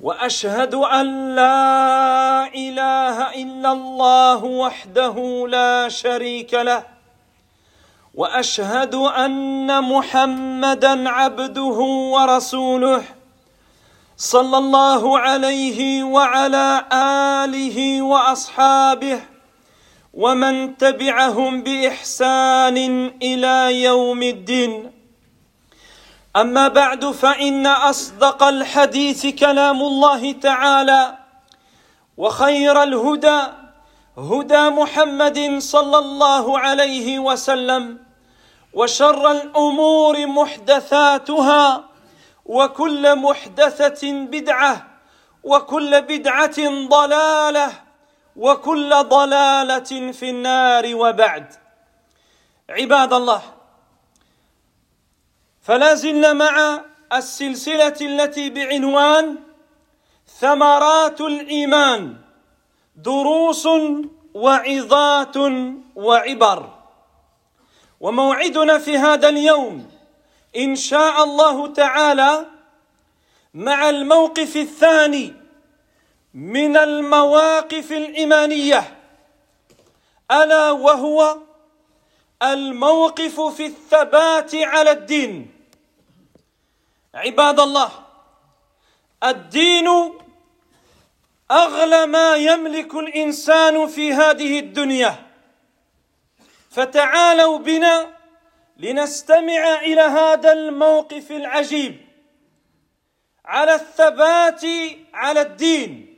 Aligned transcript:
وأشهد 0.00 0.74
أن 0.74 1.34
لا 1.34 2.46
إله 2.54 3.34
إلا 3.42 3.72
الله 3.72 4.44
وحده 4.44 5.46
لا 5.48 5.88
شريك 5.88 6.54
له. 6.54 6.82
وأشهد 8.14 8.94
أن 8.94 9.84
محمدا 9.84 11.08
عبده 11.08 11.78
ورسوله 12.14 13.02
صلى 14.16 14.58
الله 14.58 15.18
عليه 15.18 16.04
وعلى 16.04 16.84
آله 17.44 18.02
وأصحابه 18.02 19.20
ومن 20.14 20.76
تبعهم 20.76 21.62
بإحسان 21.62 22.76
إلى 23.22 23.82
يوم 23.82 24.22
الدين. 24.22 24.95
أما 26.36 26.68
بعد 26.68 27.04
فإن 27.04 27.66
أصدق 27.66 28.42
الحديث 28.42 29.26
كلام 29.26 29.80
الله 29.82 30.32
تعالى 30.32 31.18
وخير 32.16 32.82
الهدى 32.82 33.42
هدى 34.18 34.68
محمد 34.68 35.58
صلى 35.58 35.98
الله 35.98 36.58
عليه 36.58 37.18
وسلم 37.18 37.98
وشر 38.72 39.30
الأمور 39.32 40.26
محدثاتها 40.26 41.84
وكل 42.46 43.16
محدثة 43.16 44.12
بدعة 44.12 44.86
وكل 45.44 46.02
بدعة 46.02 46.88
ضلالة 46.88 47.72
وكل 48.36 48.90
ضلالة 48.94 50.12
في 50.12 50.30
النار 50.30 50.94
وبعد. 50.94 51.54
عباد 52.70 53.12
الله 53.12 53.55
فلا 55.66 55.94
زلنا 55.94 56.32
مع 56.32 56.84
السلسلة 57.12 57.98
التي 58.00 58.50
بعنوان 58.50 59.36
ثمرات 60.40 61.20
الإيمان 61.20 62.16
دروس 62.96 63.68
وعظات 64.34 65.36
وعبر. 65.96 66.70
وموعدنا 68.00 68.78
في 68.78 68.98
هذا 68.98 69.28
اليوم 69.28 69.90
إن 70.56 70.76
شاء 70.76 71.24
الله 71.24 71.72
تعالى 71.72 72.46
مع 73.54 73.90
الموقف 73.90 74.56
الثاني 74.56 75.34
من 76.34 76.76
المواقف 76.76 77.92
الإيمانية. 77.92 78.96
ألا 80.30 80.70
وهو 80.70 81.38
الموقف 82.42 83.40
في 83.40 83.66
الثبات 83.66 84.54
على 84.54 84.90
الدين. 84.90 85.55
عباد 87.16 87.60
الله 87.60 87.90
الدين 89.24 89.88
أغلى 91.50 92.06
ما 92.06 92.36
يملك 92.36 92.94
الإنسان 92.94 93.86
في 93.86 94.12
هذه 94.12 94.58
الدنيا. 94.58 95.26
فتعالوا 96.70 97.58
بنا 97.58 98.16
لنستمع 98.76 99.80
إلى 99.80 100.00
هذا 100.00 100.52
الموقف 100.52 101.30
العجيب 101.30 102.06
على 103.44 103.74
الثبات 103.74 104.62
على 105.14 105.40
الدين. 105.40 106.16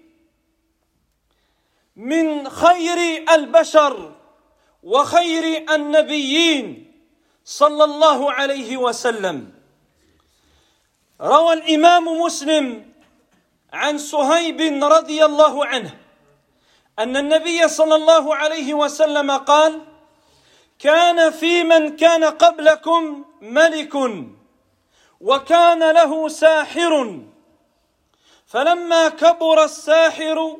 من 1.96 2.48
خير 2.50 3.24
البشر 3.34 4.16
وخير 4.82 5.74
النبيين 5.74 6.92
صلى 7.44 7.84
الله 7.84 8.32
عليه 8.32 8.76
وسلم. 8.76 9.57
روى 11.20 11.52
الإمام 11.52 12.20
مسلم 12.20 12.92
عن 13.72 13.98
صهيب 13.98 14.84
رضي 14.84 15.24
الله 15.24 15.66
عنه 15.66 15.94
أن 16.98 17.16
النبي 17.16 17.68
صلى 17.68 17.94
الله 17.94 18.34
عليه 18.34 18.74
وسلم 18.74 19.30
قال 19.30 19.80
كان 20.78 21.30
في 21.30 21.64
من 21.64 21.96
كان 21.96 22.24
قبلكم 22.24 23.24
ملك 23.42 23.94
وكان 25.20 25.90
له 25.90 26.28
ساحر 26.28 27.20
فلما 28.46 29.08
كبر 29.08 29.64
الساحر 29.64 30.56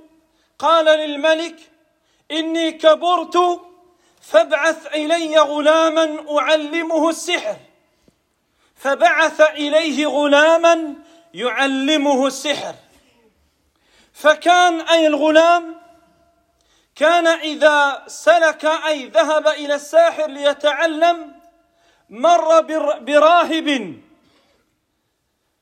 قال 0.58 0.84
للملك 0.84 1.56
إني 2.30 2.72
كبرت 2.72 3.60
فابعث 4.20 4.86
إلي 4.86 5.38
غلاما 5.38 6.38
أعلمه 6.38 7.08
السحر. 7.08 7.56
فبعث 8.78 9.41
إليه 9.41 10.06
غلاما 10.06 10.94
يعلمه 11.34 12.27
السحر. 12.27 12.75
فكان 14.12 14.81
أي 14.81 15.06
الغلام 15.06 15.81
كان 16.97 17.27
إذا 17.27 18.03
سلك 18.06 18.65
أي 18.65 19.09
ذهب 19.09 19.49
إلى 19.49 19.75
الساحر 19.75 20.27
ليتعلم 20.27 21.34
مر 22.11 22.61
براهب. 23.00 24.00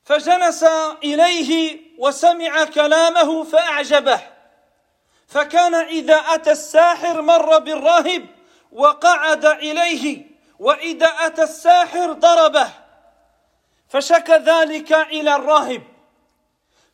فجلس 0.03 0.63
إليه 1.03 1.81
وسمع 1.97 2.63
كلامه 2.63 3.43
فأعجبه. 3.43 4.19
فكان 5.27 5.75
إذا 5.75 6.15
أتى 6.15 6.51
الساحر 6.51 7.21
مر 7.21 7.59
بالراهب 7.59 8.25
وقعد 8.71 9.45
إليه 9.45 10.25
وإذا 10.59 11.07
أتى 11.07 11.43
الساحر 11.43 12.11
ضربه. 12.11 12.86
فشكى 13.89 14.33
ذلك 14.33 14.93
إلى 14.93 15.35
الراهب. 15.35 15.83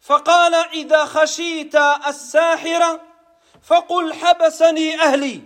فقال 0.02 0.56
إذا 0.56 1.06
خشيت 1.06 1.76
الساحر 2.08 3.00
فقل 3.64 4.14
حبسني 4.14 5.02
أهلي. 5.02 5.42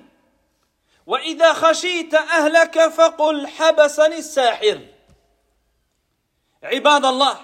وإذا 1.05 1.53
خشيت 1.53 2.13
أهلك 2.13 2.87
فقل 2.87 3.47
حبسني 3.47 4.17
الساحر. 4.17 4.79
عباد 6.63 7.05
الله 7.05 7.37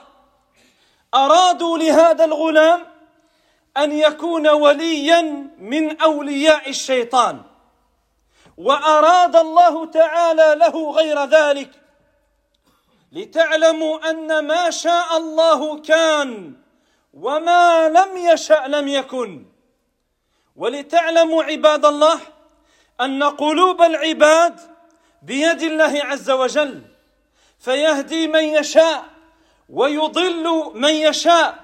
أرادوا 1.14 1.78
لهذا 1.78 2.26
الغلام 2.26 2.86
أن 3.78 3.92
يكون 3.92 4.48
وليا 4.48 5.22
من 5.60 6.02
أولياء 6.02 6.70
الشيطان. 6.70 7.42
وأراد 8.58 9.36
الله 9.36 9.86
تعالى 9.86 10.56
له 10.56 10.92
غير 10.92 11.26
ذلك. 11.26 11.83
لتعلموا 13.14 14.10
أن 14.10 14.48
ما 14.48 14.70
شاء 14.70 15.18
الله 15.18 15.82
كان 15.82 16.54
وما 17.14 17.90
لم 17.90 18.18
يشأ 18.18 18.64
لم 18.68 18.88
يكن. 18.88 19.46
ولتعلموا 20.56 21.44
عباد 21.44 21.86
الله 21.86 22.20
أن 23.02 23.24
قلوب 23.24 23.82
العباد 23.82 24.60
بيد 25.22 25.62
الله 25.62 26.02
عز 26.04 26.32
وجل 26.32 26.82
فيهدي 27.60 28.28
من 28.28 28.44
يشاء 28.44 29.06
ويضل 29.70 30.72
من 30.76 30.94
يشاء. 30.94 31.64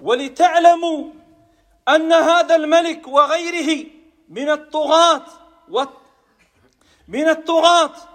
ولتعلموا 0.00 1.04
أن 1.88 2.12
هذا 2.12 2.56
الملك 2.56 3.08
وغيره 3.08 3.86
من 4.28 4.50
الطغاة 4.50 5.24
من 7.08 7.28
الطغاة 7.28 8.13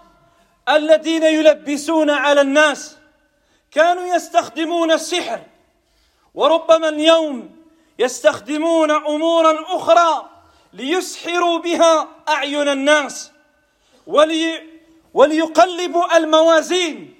الذين 0.69 1.24
يلبسون 1.24 2.10
على 2.10 2.42
الناس 2.42 2.98
كانوا 3.71 4.16
يستخدمون 4.16 4.92
السحر 4.92 5.42
وربما 6.33 6.89
اليوم 6.89 7.56
يستخدمون 8.00 8.92
امورا 8.92 9.75
أخرى 9.75 10.30
ليسحروا 10.74 11.60
بها 11.60 12.07
أعين 12.30 12.69
الناس 12.69 13.31
ولي 14.07 14.69
وليقلبوا 15.13 16.18
الموازين 16.18 17.16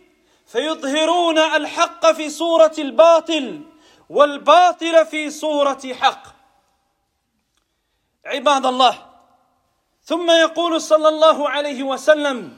فيظهرون 0.48 1.38
الحق 1.38 2.12
في 2.12 2.30
صورة 2.30 2.74
الباطل 2.80 3.62
والباطل 4.10 5.06
في 5.06 5.30
صورة 5.30 5.94
حق. 5.94 6.24
عباد 8.26 8.66
الله 8.66 9.06
ثم 10.04 10.32
يقول 10.32 10.82
صلى 10.82 11.10
الله 11.10 11.50
عليه 11.50 11.84
وسلم 11.84 12.58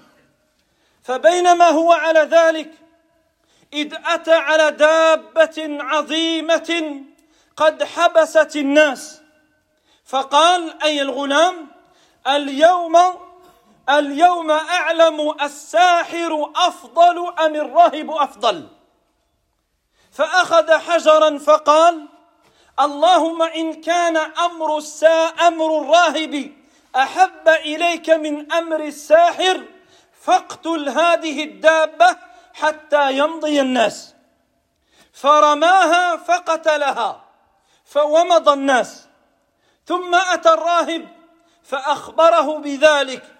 فبينما 1.03 1.65
هو 1.69 1.91
على 1.91 2.19
ذلك 2.19 2.71
إذ 3.73 3.95
أتى 4.05 4.33
على 4.33 4.71
دابة 4.71 5.77
عظيمة 5.81 7.01
قد 7.57 7.83
حبست 7.83 8.55
الناس. 8.55 9.21
فقال 10.05 10.83
أي 10.83 11.01
الغلام 11.01 11.67
اليوم 12.27 12.97
اليوم 13.89 14.51
أعلم 14.51 15.35
الساحر 15.41 16.51
أفضل 16.55 17.33
أم 17.39 17.55
الراهب 17.55 18.11
أفضل؟ 18.11 18.67
فأخذ 20.11 20.77
حجرا 20.77 21.37
فقال 21.37 22.07
اللهم 22.79 23.41
إن 23.41 23.81
كان 23.81 24.17
أمر 24.17 24.77
السا 24.77 25.25
أمر 25.47 25.81
الراهب 25.81 26.51
أحب 26.95 27.47
إليك 27.47 28.09
من 28.09 28.51
أمر 28.51 28.83
الساحر 28.83 29.65
فاقتل 30.21 30.89
هذه 30.89 31.43
الدابة 31.43 32.17
حتى 32.53 33.17
يمضي 33.17 33.61
الناس. 33.61 34.15
فرماها 35.13 36.17
فقتلها 36.17 37.25
فومض 37.85 38.49
الناس. 38.49 39.07
ثم 39.85 40.15
أتى 40.15 40.49
الراهب 40.49 41.07
فأخبره 41.63 42.57
بذلك. 42.57 43.35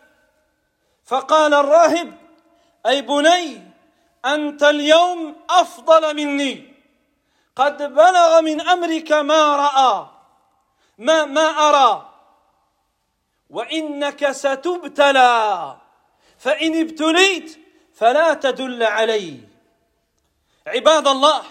فقال 1.05 1.53
الراهب 1.53 2.17
أي 2.85 3.01
بني 3.01 3.71
أنت 4.25 4.63
اليوم 4.63 5.35
أفضل 5.49 6.15
مني. 6.15 6.73
قد 7.55 7.77
بلغ 7.93 8.41
من 8.41 8.61
أمرك 8.61 9.11
ما 9.11 9.55
رأى 9.55 10.07
ما 10.97 11.25
ما 11.25 11.69
أرى. 11.69 12.09
وإنك 13.49 14.31
ستبتلى. 14.31 15.80
فإن 16.41 16.81
ابتليت 16.81 17.59
فلا 17.93 18.33
تدل 18.33 18.83
علي. 18.83 19.39
عباد 20.67 21.07
الله 21.07 21.41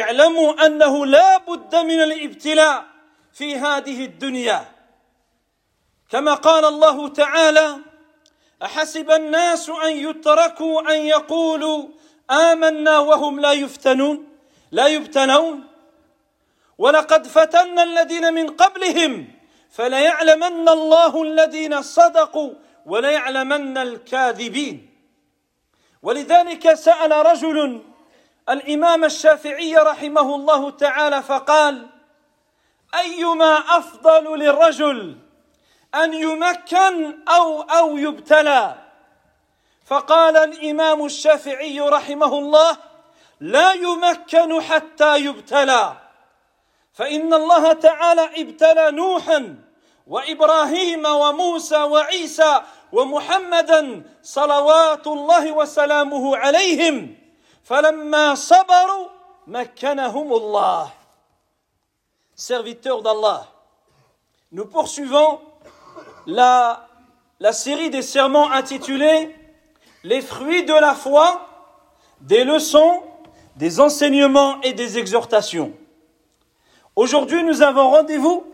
اعلموا 0.00 0.66
أنه 0.66 1.06
لا 1.06 1.38
بد 1.38 1.76
من 1.76 2.02
الابتلاء 2.02 2.84
في 3.32 3.56
هذه 3.56 4.04
الدنيا. 4.04 4.64
كما 6.10 6.34
قال 6.34 6.64
الله 6.64 7.08
تعالى 7.08 7.78
أحسب 8.62 9.10
الناس 9.10 9.70
أن 9.70 9.92
يتركوا 9.96 10.94
أن 10.94 11.00
يقولوا 11.06 11.88
آمنا 12.30 12.98
وهم 12.98 13.40
لا 13.40 13.52
يفتنون 13.52 14.28
لا 14.70 14.86
يبتلون 14.86 15.64
ولقد 16.78 17.26
فتنا 17.26 17.82
الذين 17.82 18.34
من 18.34 18.50
قبلهم 18.50 19.28
فليعلمن 19.70 20.68
الله 20.68 21.22
الذين 21.22 21.82
صدقوا 21.82 22.54
وليعلمن 22.86 23.78
الكاذبين. 23.78 24.92
ولذلك 26.02 26.74
سأل 26.74 27.12
رجل 27.26 27.82
الإمام 28.48 29.04
الشافعي 29.04 29.76
رحمه 29.76 30.34
الله 30.34 30.70
تعالى 30.70 31.22
فقال 31.22 31.86
أيما 32.94 33.58
أفضل 33.58 34.38
للرجل 34.38 35.16
أن 35.94 36.14
يمكن 36.14 37.18
أو 37.28 37.62
أو 37.62 37.98
يبتلى؟ 37.98 38.74
فقال 39.84 40.36
الإمام 40.36 41.04
الشافعي 41.04 41.80
رحمه 41.80 42.38
الله 42.38 42.76
لا 43.40 43.72
يمكن 43.72 44.62
حتى 44.62 45.16
يبتلى. 45.16 45.96
فإن 46.92 47.34
الله 47.34 47.72
تعالى 47.72 48.42
ابتلى 48.42 48.90
نوحا 48.90 49.56
وابراهيم 50.07 51.05
وموسى 51.05 51.77
وعيسى 51.77 52.61
ومحمدا 52.91 54.03
صلوات 54.23 55.07
الله 55.07 55.51
وسلامه 55.51 56.37
عليهم 56.37 57.15
فلما 57.63 58.35
صبروا 58.35 59.07
مكنهم 59.47 60.33
الله 60.33 60.89
serviteurs 62.35 63.01
d'Allah 63.01 63.47
nous 64.51 64.65
poursuivons 64.65 65.41
la, 66.25 66.87
la 67.39 67.51
série 67.51 67.89
des 67.89 68.01
sermons 68.01 68.49
intitulés 68.51 69.35
Les 70.03 70.21
fruits 70.21 70.63
de 70.63 70.73
la 70.73 70.93
foi, 70.93 71.45
des 72.21 72.45
leçons, 72.45 73.03
des 73.57 73.81
enseignements 73.81 74.61
et 74.61 74.71
des 74.71 74.97
exhortations. 74.97 75.73
Aujourd'hui, 76.95 77.43
nous 77.43 77.61
avons 77.61 77.89
rendez-vous 77.89 78.45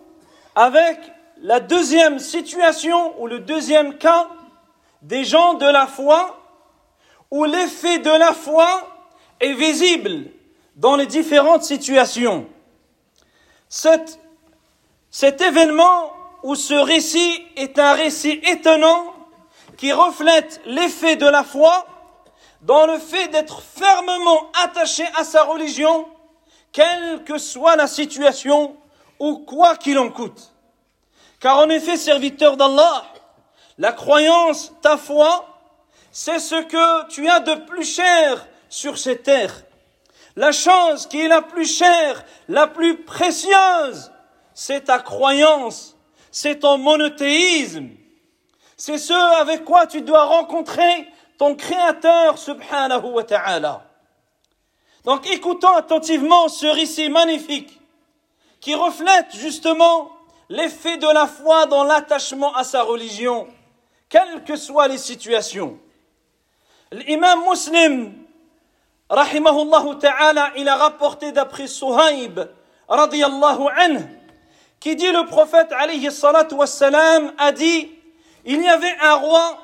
avec 0.56 0.98
la 1.41 1.61
deuxième 1.61 2.19
situation 2.19 3.21
ou 3.21 3.27
le 3.27 3.41
deuxième 3.41 3.97
cas 3.97 4.29
des 5.03 5.25
gens 5.25 5.55
de 5.55 5.67
la 5.67 5.87
foi 5.87 6.41
où 7.31 7.45
l'effet 7.45 7.99
de 7.99 8.11
la 8.11 8.33
foi 8.33 8.89
est 9.41 9.53
visible 9.53 10.31
dans 10.77 10.97
les 10.97 11.07
différentes 11.07 11.63
situations. 11.63 12.47
Cet, 13.69 14.19
cet 15.11 15.41
événement 15.41 16.13
où 16.43 16.55
ce 16.55 16.75
récit 16.75 17.45
est 17.57 17.79
un 17.79 17.93
récit 17.93 18.41
étonnant 18.45 19.15
qui 19.77 19.93
reflète 19.93 20.61
l'effet 20.65 21.17
de 21.17 21.27
la 21.27 21.45
foi 21.45 21.87
dans 22.63 22.87
le 22.87 22.99
fait 22.99 23.29
d'être 23.29 23.63
fermement 23.63 24.51
attaché 24.65 25.05
à 25.17 25.23
sa 25.23 25.45
religion, 25.45 26.09
quelle 26.73 27.23
que 27.25 27.39
soit 27.39 27.77
la 27.77 27.87
situation 27.87 28.77
ou 29.21 29.39
quoi 29.39 29.77
qu'il 29.77 29.99
en 29.99 30.11
coûte. 30.11 30.53
Car 31.41 31.59
en 31.59 31.69
effet, 31.69 31.97
serviteur 31.97 32.57
d'Allah, 32.57 33.05
la 33.79 33.93
croyance, 33.93 34.73
ta 34.83 34.97
foi, 34.97 35.47
c'est 36.11 36.41
ce 36.41 36.57
que 36.63 37.09
tu 37.09 37.29
as 37.29 37.41
de 37.41 37.55
plus 37.67 37.85
cher 37.85 38.47
sur 38.69 38.99
cette 38.99 39.23
terre. 39.23 39.55
La 40.37 40.53
chose 40.53 41.07
qui 41.07 41.21
est 41.21 41.29
la 41.29 41.43
plus 41.43 41.67
chère, 41.67 42.25
la 42.49 42.67
plus 42.67 43.03
précieuse, 43.05 44.11
c'est 44.55 44.85
ta 44.85 44.99
croyance 44.99 45.97
c'est 46.31 46.61
ton 46.61 46.79
monothéisme. 46.79 47.89
C'est 48.77 48.99
ce 48.99 49.41
avec 49.41 49.65
quoi 49.65 49.87
tu 49.87 50.03
dois 50.03 50.25
rencontrer 50.25 51.09
ton 51.37 51.55
Créateur 51.55 52.39
subhanahu 52.39 53.07
wa 53.07 53.25
ta'ala. 53.25 53.85
Donc 55.05 55.29
écoutons 55.31 55.75
attentivement 55.75 56.49
ce 56.49 56.67
récit 56.67 57.09
magnifique 57.09 57.81
qui 58.61 58.75
reflète 58.75 59.35
justement 59.35 60.13
l'effet 60.49 60.97
de 60.97 61.13
la 61.13 61.27
foi 61.27 61.67
dans 61.67 61.85
l'attachement 61.85 62.55
à 62.55 62.65
sa 62.65 62.83
religion, 62.83 63.49
quelles 64.09 64.45
que 64.45 64.57
soient 64.57 64.89
les 64.89 64.99
situations. 64.99 65.79
L'imam 66.93 67.45
muslim, 67.49 68.15
rahimahullah 69.11 69.85
ta'ala, 70.01 70.53
il 70.57 70.69
a 70.69 70.77
rapporté 70.77 71.33
d'après 71.33 71.67
Suhaib, 71.67 72.41
radiyallahu 72.89 73.69
anhu, 73.77 74.05
qui 74.81 74.97
dit 74.97 75.11
le 75.11 75.27
prophète 75.27 75.73
alayhi 75.73 76.09
wassalam, 76.53 77.33
a 77.37 77.53
dit 77.53 77.91
il 78.45 78.63
y 78.63 78.69
avait 78.69 78.97
un 79.03 79.15
roi 79.15 79.59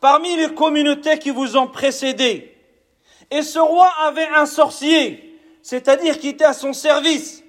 parmi 0.00 0.36
les 0.36 0.52
communautés 0.52 1.18
qui 1.18 1.30
vous 1.30 1.56
ont 1.56 1.68
précédé. 1.68 2.52
Et 3.30 3.42
ce 3.42 3.58
roi 3.58 3.90
avait 4.02 4.28
un 4.28 4.44
sorcier, 4.44 5.40
c'est-à-dire 5.62 6.18
qui 6.18 6.28
était 6.28 6.44
à 6.44 6.52
son 6.52 6.72
service. 6.74 7.42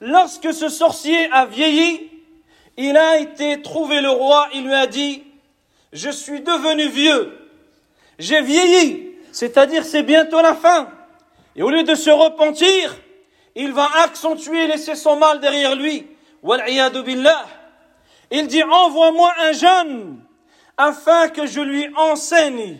Lorsque 0.00 0.52
ce 0.52 0.68
sorcier 0.68 1.30
a 1.32 1.46
vieilli, 1.46 2.10
il 2.76 2.96
a 2.96 3.18
été 3.18 3.62
trouver 3.62 4.00
le 4.00 4.10
roi, 4.10 4.48
il 4.54 4.64
lui 4.64 4.74
a 4.74 4.86
dit, 4.86 5.24
je 5.92 6.10
suis 6.10 6.40
devenu 6.40 6.88
vieux, 6.88 7.38
j'ai 8.18 8.42
vieilli, 8.42 9.14
c'est-à-dire 9.32 9.84
c'est 9.84 10.02
bientôt 10.02 10.40
la 10.42 10.54
fin. 10.54 10.90
Et 11.54 11.62
au 11.62 11.70
lieu 11.70 11.84
de 11.84 11.94
se 11.94 12.10
repentir, 12.10 12.94
il 13.54 13.72
va 13.72 13.88
accentuer 14.04 14.64
et 14.64 14.66
laisser 14.66 14.94
son 14.94 15.16
mal 15.16 15.40
derrière 15.40 15.74
lui. 15.74 16.06
Il 18.30 18.46
dit, 18.46 18.62
envoie-moi 18.62 19.34
un 19.40 19.52
jeune 19.52 20.20
afin 20.76 21.28
que 21.28 21.46
je 21.46 21.60
lui 21.60 21.88
enseigne. 21.96 22.78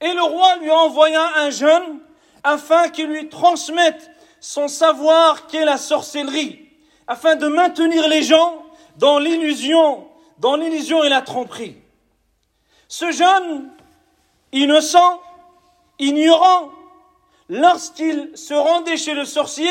Et 0.00 0.12
le 0.14 0.22
roi 0.22 0.56
lui 0.56 0.70
envoya 0.70 1.22
un 1.36 1.50
jeune 1.50 2.00
afin 2.42 2.88
qu'il 2.88 3.06
lui 3.06 3.28
transmette 3.28 4.10
son 4.42 4.66
savoir 4.66 5.46
qu'est 5.46 5.64
la 5.64 5.78
sorcellerie, 5.78 6.68
afin 7.06 7.36
de 7.36 7.46
maintenir 7.46 8.08
les 8.08 8.24
gens 8.24 8.60
dans 8.96 9.20
l'illusion, 9.20 10.08
dans 10.38 10.56
l'illusion 10.56 11.04
et 11.04 11.08
la 11.08 11.22
tromperie. 11.22 11.76
Ce 12.88 13.12
jeune, 13.12 13.70
innocent, 14.50 15.22
ignorant, 16.00 16.72
lorsqu'il 17.48 18.32
se 18.34 18.52
rendait 18.52 18.96
chez 18.96 19.14
le 19.14 19.24
sorcier, 19.24 19.70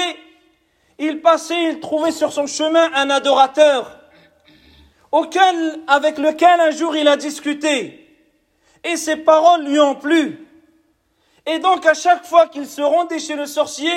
il 0.97 1.19
passait, 1.19 1.73
il 1.73 1.81
trouvait 1.81 2.13
sur 2.13 2.31
son 2.31 2.47
chemin 2.47 2.91
un 2.93 3.09
adorateur 3.09 3.99
auquel, 5.11 5.81
avec 5.87 6.17
lequel 6.17 6.61
un 6.61 6.71
jour 6.71 6.95
il 6.95 7.09
a 7.09 7.17
discuté. 7.17 8.07
Et 8.85 8.95
ses 8.95 9.17
paroles 9.17 9.65
lui 9.65 9.79
ont 9.81 9.95
plu. 9.95 10.47
Et 11.45 11.59
donc 11.59 11.85
à 11.85 11.93
chaque 11.93 12.25
fois 12.25 12.47
qu'il 12.47 12.67
se 12.67 12.81
rendait 12.81 13.19
chez 13.19 13.35
le 13.35 13.45
sorcier, 13.45 13.91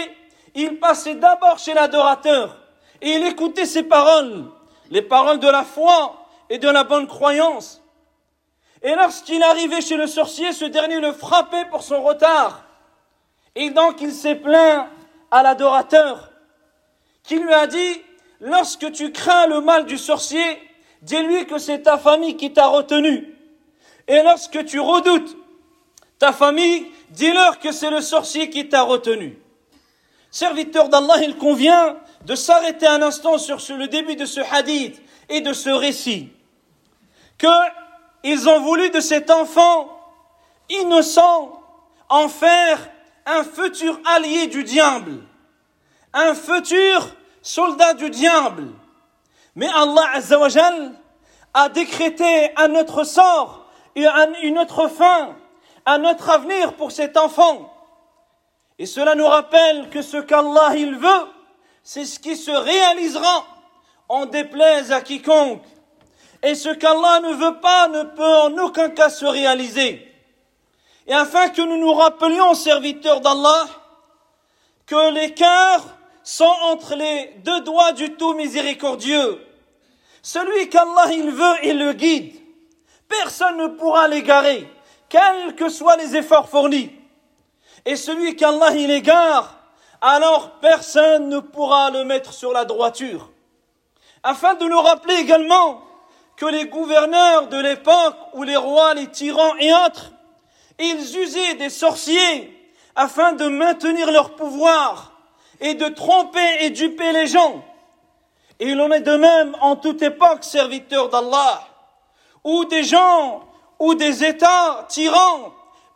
il 0.54 0.78
passait 0.78 1.16
d'abord 1.16 1.58
chez 1.58 1.74
l'adorateur 1.74 2.56
et 3.00 3.10
il 3.10 3.26
écoutait 3.26 3.66
ses 3.66 3.82
paroles, 3.82 4.44
les 4.90 5.02
paroles 5.02 5.40
de 5.40 5.48
la 5.48 5.64
foi 5.64 6.26
et 6.48 6.58
de 6.58 6.68
la 6.68 6.84
bonne 6.84 7.06
croyance. 7.06 7.82
Et 8.82 8.94
lorsqu'il 8.94 9.42
arrivait 9.42 9.80
chez 9.80 9.96
le 9.96 10.06
sorcier, 10.06 10.52
ce 10.52 10.66
dernier 10.66 11.00
le 11.00 11.12
frappait 11.12 11.66
pour 11.70 11.82
son 11.82 12.02
retard. 12.02 12.64
Et 13.54 13.70
donc 13.70 14.00
il 14.00 14.12
s'est 14.12 14.34
plaint 14.34 14.86
à 15.30 15.42
l'adorateur 15.42 16.30
qui 17.22 17.36
lui 17.36 17.52
a 17.52 17.66
dit 17.66 18.02
lorsque 18.40 18.92
tu 18.92 19.10
crains 19.10 19.46
le 19.46 19.60
mal 19.60 19.86
du 19.86 19.98
sorcier, 19.98 20.60
dis-lui 21.02 21.46
que 21.46 21.58
c'est 21.58 21.82
ta 21.82 21.98
famille 21.98 22.36
qui 22.36 22.52
t'a 22.52 22.66
retenu. 22.66 23.34
Et 24.06 24.22
lorsque 24.22 24.64
tu 24.66 24.78
redoutes 24.78 25.36
ta 26.18 26.32
famille, 26.32 26.86
dis-leur 27.10 27.58
que 27.58 27.72
c'est 27.72 27.90
le 27.90 28.00
sorcier 28.00 28.50
qui 28.50 28.68
t'a 28.68 28.82
retenu. 28.82 29.38
Serviteur 30.34 30.88
d'Allah, 30.88 31.22
il 31.22 31.36
convient 31.36 31.96
de 32.24 32.34
s'arrêter 32.34 32.88
un 32.88 33.02
instant 33.02 33.38
sur 33.38 33.60
le 33.76 33.86
début 33.86 34.16
de 34.16 34.24
ce 34.24 34.40
hadith 34.40 35.00
et 35.28 35.40
de 35.40 35.52
ce 35.52 35.70
récit. 35.70 36.32
Qu'ils 37.38 38.48
ont 38.48 38.58
voulu 38.58 38.90
de 38.90 38.98
cet 38.98 39.30
enfant 39.30 39.96
innocent 40.68 41.52
en 42.08 42.28
faire 42.28 42.90
un 43.26 43.44
futur 43.44 44.00
allié 44.16 44.48
du 44.48 44.64
diable, 44.64 45.20
un 46.12 46.34
futur 46.34 47.14
soldat 47.40 47.94
du 47.94 48.10
diable. 48.10 48.66
Mais 49.54 49.68
Allah 49.68 50.14
a 51.54 51.68
décrété 51.68 52.50
un 52.56 52.74
autre 52.74 53.04
sort 53.04 53.66
et 53.94 54.04
une 54.42 54.58
autre 54.58 54.88
fin, 54.88 55.36
un 55.86 56.04
autre 56.04 56.28
avenir 56.28 56.72
pour 56.72 56.90
cet 56.90 57.16
enfant. 57.16 57.70
Et 58.78 58.86
cela 58.86 59.14
nous 59.14 59.26
rappelle 59.26 59.88
que 59.90 60.02
ce 60.02 60.16
qu'Allah 60.16 60.74
il 60.76 60.96
veut, 60.96 61.26
c'est 61.82 62.04
ce 62.04 62.18
qui 62.18 62.36
se 62.36 62.50
réalisera 62.50 63.46
en 64.08 64.26
déplaise 64.26 64.90
à 64.90 65.00
quiconque. 65.00 65.62
Et 66.42 66.54
ce 66.54 66.70
qu'Allah 66.70 67.20
ne 67.20 67.34
veut 67.34 67.60
pas 67.60 67.88
ne 67.88 68.02
peut 68.02 68.22
en 68.22 68.58
aucun 68.58 68.90
cas 68.90 69.10
se 69.10 69.24
réaliser. 69.24 70.10
Et 71.06 71.14
afin 71.14 71.50
que 71.50 71.62
nous 71.62 71.78
nous 71.78 71.92
rappelions, 71.92 72.54
serviteurs 72.54 73.20
d'Allah, 73.20 73.66
que 74.86 75.12
les 75.14 75.32
cœurs 75.34 75.86
sont 76.22 76.44
entre 76.62 76.96
les 76.96 77.34
deux 77.44 77.60
doigts 77.60 77.92
du 77.92 78.14
tout 78.14 78.34
miséricordieux. 78.34 79.40
Celui 80.22 80.68
qu'Allah 80.68 81.12
il 81.12 81.30
veut, 81.30 81.54
il 81.64 81.78
le 81.78 81.92
guide. 81.92 82.34
Personne 83.08 83.58
ne 83.58 83.66
pourra 83.68 84.08
l'égarer, 84.08 84.68
quels 85.08 85.54
que 85.54 85.68
soient 85.68 85.96
les 85.96 86.16
efforts 86.16 86.48
fournis. 86.48 86.90
Et 87.86 87.96
celui 87.96 88.36
qu'Allah 88.36 88.72
il 88.74 88.90
égare, 88.90 89.58
alors 90.00 90.58
personne 90.60 91.28
ne 91.28 91.38
pourra 91.38 91.90
le 91.90 92.04
mettre 92.04 92.32
sur 92.32 92.52
la 92.52 92.64
droiture. 92.64 93.30
Afin 94.22 94.54
de 94.54 94.64
nous 94.64 94.80
rappeler 94.80 95.16
également 95.16 95.82
que 96.36 96.46
les 96.46 96.66
gouverneurs 96.66 97.48
de 97.48 97.58
l'époque, 97.58 98.16
ou 98.32 98.42
les 98.42 98.56
rois, 98.56 98.94
les 98.94 99.08
tyrans 99.08 99.56
et 99.60 99.72
autres, 99.72 100.12
ils 100.78 101.18
usaient 101.18 101.54
des 101.54 101.70
sorciers 101.70 102.50
afin 102.96 103.32
de 103.32 103.46
maintenir 103.46 104.10
leur 104.10 104.34
pouvoir 104.34 105.12
et 105.60 105.74
de 105.74 105.88
tromper 105.88 106.64
et 106.64 106.70
duper 106.70 107.12
les 107.12 107.26
gens. 107.26 107.64
Et 108.60 108.70
il 108.70 108.80
en 108.80 108.90
est 108.90 109.00
de 109.00 109.16
même 109.16 109.56
en 109.60 109.76
toute 109.76 110.02
époque, 110.02 110.44
serviteurs 110.44 111.08
d'Allah, 111.08 111.66
où 112.44 112.64
des 112.64 112.84
gens 112.84 113.44
ou 113.78 113.94
des 113.94 114.24
États 114.24 114.86
tyrans 114.88 115.52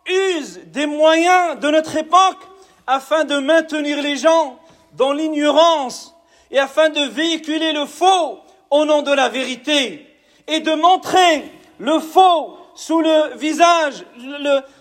usent 0.08 0.60
des 0.66 0.86
moyens 0.86 1.58
de 1.60 1.70
notre 1.70 1.96
époque 1.96 2.38
afin 2.86 3.24
de 3.24 3.38
maintenir 3.38 4.02
les 4.02 4.16
gens 4.16 4.58
dans 4.94 5.12
l'ignorance 5.12 6.14
et 6.50 6.58
afin 6.58 6.88
de 6.88 7.02
véhiculer 7.02 7.72
le 7.72 7.86
faux 7.86 8.38
au 8.70 8.84
nom 8.84 9.02
de 9.02 9.12
la 9.12 9.28
vérité 9.28 10.06
et 10.46 10.60
de 10.60 10.72
montrer 10.72 11.44
le 11.78 11.98
faux 11.98 12.58
sous 12.74 13.00
le 13.00 13.36
visage, 13.36 14.04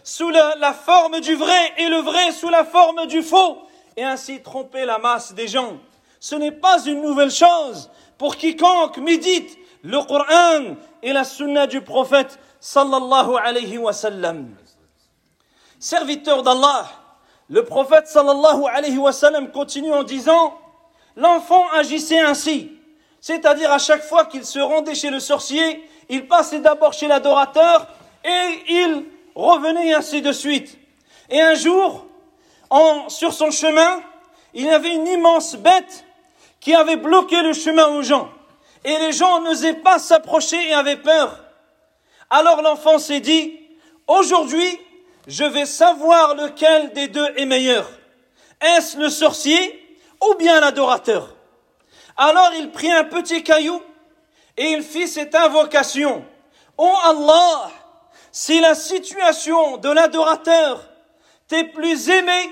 sous 0.04 0.30
la 0.30 0.74
forme 0.74 1.20
du 1.20 1.36
vrai 1.36 1.74
et 1.78 1.90
le 1.90 1.98
vrai 1.98 2.32
sous 2.32 2.50
la 2.50 2.64
forme 2.64 3.08
du 3.08 3.24
faux, 3.24 3.58
et 3.96 4.04
ainsi 4.04 4.42
tromper 4.42 4.86
la 4.86 5.00
masse 5.00 5.34
des 5.34 5.48
gens. 5.48 5.74
Ce 6.20 6.36
n'est 6.36 6.52
pas 6.52 6.84
une 6.86 7.02
nouvelle 7.02 7.32
chose 7.32 7.90
pour 8.18 8.36
quiconque 8.36 8.98
médite 8.98 9.58
le 9.84 10.00
Coran 10.04 10.76
et 11.02 11.14
la 11.14 11.24
sunna 11.24 11.68
du 11.68 11.82
prophète 11.82 12.40
sallallahu 12.60 13.36
alayhi 13.44 13.78
wa 13.78 13.94
sallam. 13.94 14.48
Serviteur 15.80 16.42
d'Allah, 16.42 16.90
le 17.50 17.64
prophète 17.64 18.08
sallallahu 18.08 18.64
alayhi 18.74 18.98
wa 18.98 19.12
sallam 19.12 19.52
continue 19.52 19.94
en 19.94 20.04
disant 20.04 20.58
L'enfant 21.16 21.66
agissait 21.74 22.20
ainsi, 22.20 22.72
c'est-à-dire 23.22 23.72
à 23.72 23.78
chaque 23.78 24.04
fois 24.04 24.26
qu'il 24.26 24.46
se 24.46 24.60
rendait 24.60 24.96
chez 24.96 25.10
le 25.10 25.20
sorcier, 25.20 25.88
il 26.10 26.28
passait 26.28 26.60
d'abord 26.60 26.94
chez 26.94 27.08
l'adorateur 27.08 27.88
et 28.24 28.60
il 28.70 29.06
revenait 29.36 29.94
ainsi 29.94 30.22
de 30.22 30.32
suite. 30.32 30.78
Et 31.30 31.42
un 31.42 31.56
jour, 31.56 32.06
sur 33.08 33.34
son 33.34 33.52
chemin, 33.52 34.02
il 34.54 34.66
y 34.66 34.70
avait 34.70 34.94
une 34.94 35.08
immense 35.08 35.56
bête 35.56 36.06
qui 36.60 36.74
avait 36.74 36.98
bloqué 36.98 37.42
le 37.42 37.54
chemin 37.54 37.88
aux 37.88 38.02
gens. 38.02 38.30
Et 38.84 38.98
les 39.00 39.12
gens 39.12 39.42
n'osaient 39.42 39.74
pas 39.74 40.00
s'approcher 40.00 40.70
et 40.70 40.74
avaient 40.74 40.98
peur. 40.98 41.44
Alors 42.30 42.62
l'enfant 42.62 43.00
s'est 43.00 43.20
dit, 43.20 43.60
aujourd'hui, 44.08 44.80
je 45.28 45.44
vais 45.44 45.66
savoir 45.66 46.36
lequel 46.36 46.94
des 46.94 47.10
deux 47.10 47.28
est 47.36 47.46
meilleur. 47.46 47.90
Est-ce 48.62 48.98
le 48.98 49.10
sorcier 49.10 49.98
ou 50.22 50.36
bien 50.36 50.60
l'adorateur? 50.62 51.36
Alors 52.16 52.52
il 52.58 52.72
prit 52.72 52.92
un 52.92 53.04
petit 53.04 53.44
caillou 53.44 53.82
et 54.56 54.72
il 54.72 54.82
fit 54.82 55.08
cette 55.08 55.36
invocation. 55.36 56.26
Oh 56.78 56.94
Allah, 57.04 57.70
si 58.32 58.60
la 58.62 58.74
situation 58.74 59.78
de 59.78 59.90
l'adorateur 59.90 60.82
t'est 61.48 61.66
plus 61.66 62.10
aimée 62.10 62.52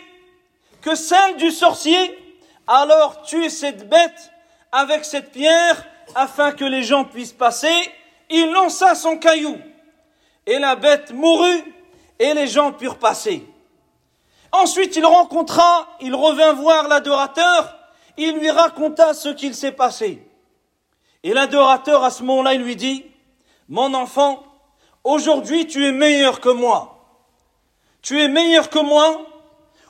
que 0.81 0.95
celle 0.95 1.37
du 1.37 1.51
sorcier, 1.51 2.19
alors 2.67 3.23
tue 3.23 3.49
cette 3.49 3.87
bête 3.87 4.31
avec 4.71 5.05
cette 5.05 5.31
pierre 5.31 5.85
afin 6.13 6.51
que 6.51 6.65
les 6.65 6.83
gens 6.83 7.05
puissent 7.05 7.33
passer. 7.33 7.73
Il 8.29 8.51
lança 8.51 8.95
son 8.95 9.17
caillou 9.17 9.57
et 10.45 10.59
la 10.59 10.75
bête 10.75 11.11
mourut 11.11 11.63
et 12.19 12.33
les 12.33 12.47
gens 12.47 12.71
purent 12.71 12.97
passer. 12.97 13.45
Ensuite, 14.51 14.95
il 14.95 15.05
rencontra, 15.05 15.87
il 16.01 16.15
revint 16.15 16.53
voir 16.53 16.87
l'adorateur, 16.87 17.77
il 18.17 18.37
lui 18.37 18.49
raconta 18.49 19.13
ce 19.13 19.29
qu'il 19.29 19.53
s'est 19.53 19.73
passé. 19.73 20.25
Et 21.23 21.33
l'adorateur, 21.33 22.03
à 22.03 22.11
ce 22.11 22.23
moment-là, 22.23 22.53
il 22.53 22.61
lui 22.61 22.75
dit, 22.75 23.05
mon 23.67 23.93
enfant, 23.93 24.43
aujourd'hui 25.03 25.67
tu 25.67 25.85
es 25.85 25.91
meilleur 25.91 26.39
que 26.39 26.49
moi. 26.49 26.91
Tu 28.01 28.21
es 28.21 28.27
meilleur 28.27 28.69
que 28.69 28.79
moi 28.79 29.25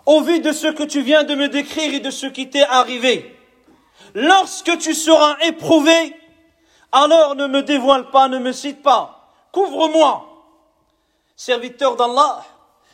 au 0.05 0.21
vu 0.21 0.39
de 0.39 0.51
ce 0.51 0.67
que 0.67 0.83
tu 0.83 1.01
viens 1.01 1.23
de 1.23 1.35
me 1.35 1.49
décrire 1.49 1.93
et 1.93 1.99
de 1.99 2.11
ce 2.11 2.27
qui 2.27 2.49
t'est 2.49 2.65
arrivé. 2.65 3.35
Lorsque 4.13 4.77
tu 4.77 4.93
seras 4.93 5.35
éprouvé, 5.41 6.15
alors 6.91 7.35
ne 7.35 7.47
me 7.47 7.61
dévoile 7.63 8.09
pas, 8.11 8.27
ne 8.27 8.39
me 8.39 8.53
cite 8.53 8.81
pas. 8.81 9.33
Couvre-moi. 9.51 10.34
Serviteur 11.35 11.95
d'Allah, 11.95 12.45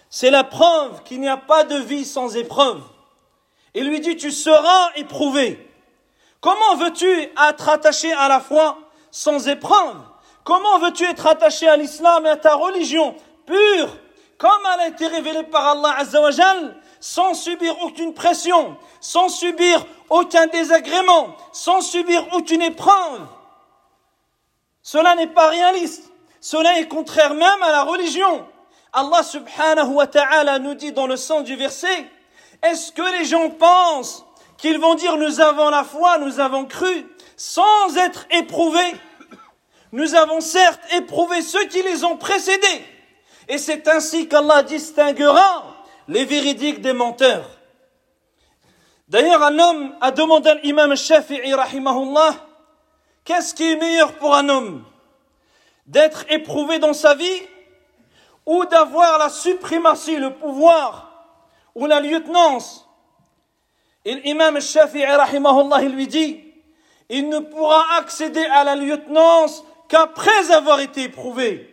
c'est 0.09 0.31
la 0.31 0.43
preuve 0.43 1.03
qu'il 1.03 1.21
n'y 1.21 1.29
a 1.29 1.37
pas 1.37 1.63
de 1.63 1.77
vie 1.77 2.05
sans 2.05 2.35
épreuve. 2.35 2.81
Il 3.73 3.87
lui 3.87 4.01
dit, 4.01 4.17
tu 4.17 4.31
seras 4.31 4.91
éprouvé. 4.95 5.69
Comment 6.41 6.75
veux-tu 6.75 7.07
être 7.07 7.69
attaché 7.69 8.11
à 8.11 8.27
la 8.27 8.39
foi 8.39 8.77
sans 9.11 9.47
épreuve? 9.47 9.95
Comment 10.43 10.79
veux-tu 10.79 11.05
être 11.05 11.27
attaché 11.27 11.67
à 11.67 11.77
l'islam 11.77 12.25
et 12.25 12.29
à 12.29 12.35
ta 12.35 12.55
religion 12.55 13.15
pure, 13.45 13.97
comme 14.37 14.61
elle 14.73 14.79
a 14.81 14.87
été 14.87 15.05
révélée 15.07 15.43
par 15.43 15.67
Allah 15.67 15.95
Azzawajal, 15.99 16.75
sans 16.99 17.33
subir 17.33 17.75
aucune 17.83 18.13
pression, 18.13 18.75
sans 18.99 19.29
subir 19.29 19.85
aucun 20.09 20.47
désagrément, 20.47 21.35
sans 21.51 21.81
subir 21.81 22.27
aucune 22.33 22.61
épreuve 22.63 23.21
Cela 24.81 25.15
n'est 25.15 25.27
pas 25.27 25.47
réaliste. 25.47 26.10
Cela 26.41 26.79
est 26.79 26.87
contraire 26.87 27.35
même 27.35 27.63
à 27.63 27.71
la 27.71 27.83
religion. 27.83 28.45
Allah 28.91 29.23
subhanahu 29.23 29.93
wa 29.93 30.07
ta'ala 30.07 30.57
nous 30.59 30.73
dit 30.73 30.91
dans 30.91 31.07
le 31.07 31.15
sens 31.15 31.43
du 31.43 31.55
verset, 31.55 32.09
est-ce 32.63 32.91
que 32.91 33.19
les 33.19 33.25
gens 33.25 33.49
pensent 33.51 34.25
qu'ils 34.57 34.79
vont 34.79 34.95
dire 34.95 35.17
nous 35.17 35.39
avons 35.39 35.69
la 35.69 35.83
foi, 35.83 36.17
nous 36.17 36.39
avons 36.39 36.65
cru, 36.65 37.05
sans 37.37 37.95
être 37.95 38.25
éprouvés? 38.31 38.95
Nous 39.91 40.15
avons 40.15 40.41
certes 40.41 40.81
éprouvé 40.93 41.41
ceux 41.41 41.65
qui 41.65 41.83
les 41.83 42.03
ont 42.03 42.17
précédés. 42.17 42.85
Et 43.47 43.57
c'est 43.57 43.87
ainsi 43.87 44.27
qu'Allah 44.27 44.63
distinguera 44.63 45.83
les 46.07 46.25
véridiques 46.25 46.81
des 46.81 46.93
menteurs. 46.93 47.49
D'ailleurs, 49.07 49.43
un 49.43 49.59
homme 49.59 49.95
a 50.01 50.11
demandé 50.11 50.49
à 50.49 50.55
l'imam 50.55 50.95
Shafi'i, 50.95 51.53
rahimahullah, 51.53 52.33
qu'est-ce 53.25 53.53
qui 53.53 53.73
est 53.73 53.75
meilleur 53.75 54.13
pour 54.13 54.33
un 54.33 54.47
homme? 54.49 54.85
D'être 55.87 56.25
éprouvé 56.29 56.79
dans 56.79 56.93
sa 56.93 57.15
vie 57.15 57.41
ou 58.45 58.65
d'avoir 58.65 59.17
la 59.17 59.29
suprématie, 59.29 60.17
le 60.17 60.33
pouvoir 60.35 61.11
ou 61.75 61.85
la 61.85 61.99
lieutenance 61.99 62.87
et 64.05 64.15
l'imam 64.15 64.59
Shafi'i 64.59 65.05
rahimahullah, 65.05 65.83
il 65.83 65.95
lui 65.95 66.07
dit, 66.07 66.43
il 67.09 67.29
ne 67.29 67.39
pourra 67.39 67.97
accéder 67.97 68.43
à 68.45 68.63
la 68.63 68.75
lieutenance 68.75 69.63
qu'après 69.87 70.51
avoir 70.51 70.79
été 70.79 71.03
éprouvé. 71.03 71.67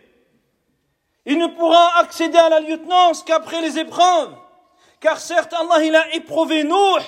Il 1.25 1.39
ne 1.39 1.47
pourra 1.47 1.99
accéder 1.99 2.39
à 2.39 2.49
la 2.49 2.61
lieutenance 2.61 3.23
qu'après 3.23 3.61
les 3.63 3.79
épreuves. 3.79 4.35
Car 5.01 5.19
certes, 5.19 5.55
Allah, 5.55 5.85
il 5.85 5.95
a 5.95 6.15
éprouvé 6.15 6.65
Nuh 6.65 7.03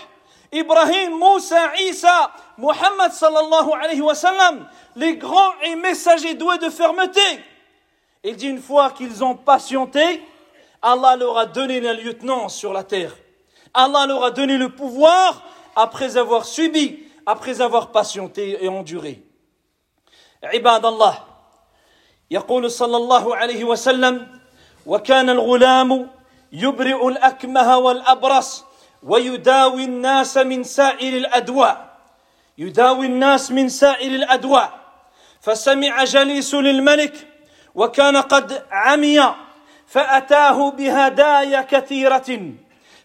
Ibrahim, 0.51 1.17
Moussa, 1.17 1.75
Isa, 1.81 2.31
Muhammad 2.57 3.11
sallallahu 3.11 3.73
alayhi 3.73 4.01
wa 4.01 4.15
sallam, 4.15 4.67
les 4.95 5.17
grands 5.17 5.53
et 5.63 5.75
messagers 5.75 6.35
doués 6.35 6.57
de 6.57 6.69
fermeté. 6.69 7.19
Il 8.23 8.35
dit 8.35 8.47
une 8.47 8.61
fois 8.61 8.91
qu'ils 8.91 9.23
ont 9.23 9.35
patienté, 9.35 10.21
Allah 10.81 11.15
leur 11.15 11.37
a 11.37 11.45
donné 11.45 11.79
la 11.79 11.93
lieutenance 11.93 12.55
sur 12.55 12.71
la 12.73 12.83
terre. 12.83 13.15
Allah 13.73 14.05
leur 14.07 14.23
a 14.23 14.31
donné 14.31 14.57
le 14.57 14.69
pouvoir 14.69 15.43
après 15.75 16.15
avoir 16.15 16.45
subi, 16.45 17.03
après 17.25 17.59
avoir 17.61 17.91
patienté 17.91 18.63
et 18.63 18.69
enduré. 18.69 19.21
عباد 20.43 20.85
الله 20.85 21.23
يقول 22.31 22.71
صلى 22.71 22.97
الله 22.97 23.35
عليه 23.35 23.63
وسلم 23.63 24.27
وكان 24.85 25.29
الغلام 25.29 26.09
يبرئ 26.51 27.07
الأكمه 27.07 27.77
والأبرص 27.77 28.63
ويداوي 29.02 29.84
الناس 29.84 30.36
من 30.36 30.64
سائر 30.64 31.16
الأدواء. 31.16 31.90
يداوي 32.58 33.06
الناس 33.06 33.50
من 33.50 33.68
سائر 33.68 34.10
الأدواء. 34.10 34.80
فسمع 35.40 36.04
جليس 36.04 36.54
للملك 36.54 37.28
وكان 37.74 38.16
قد 38.16 38.62
عمي 38.70 39.34
فأتاه 39.86 40.70
بهدايا 40.70 41.60
كثيرة. 41.60 42.52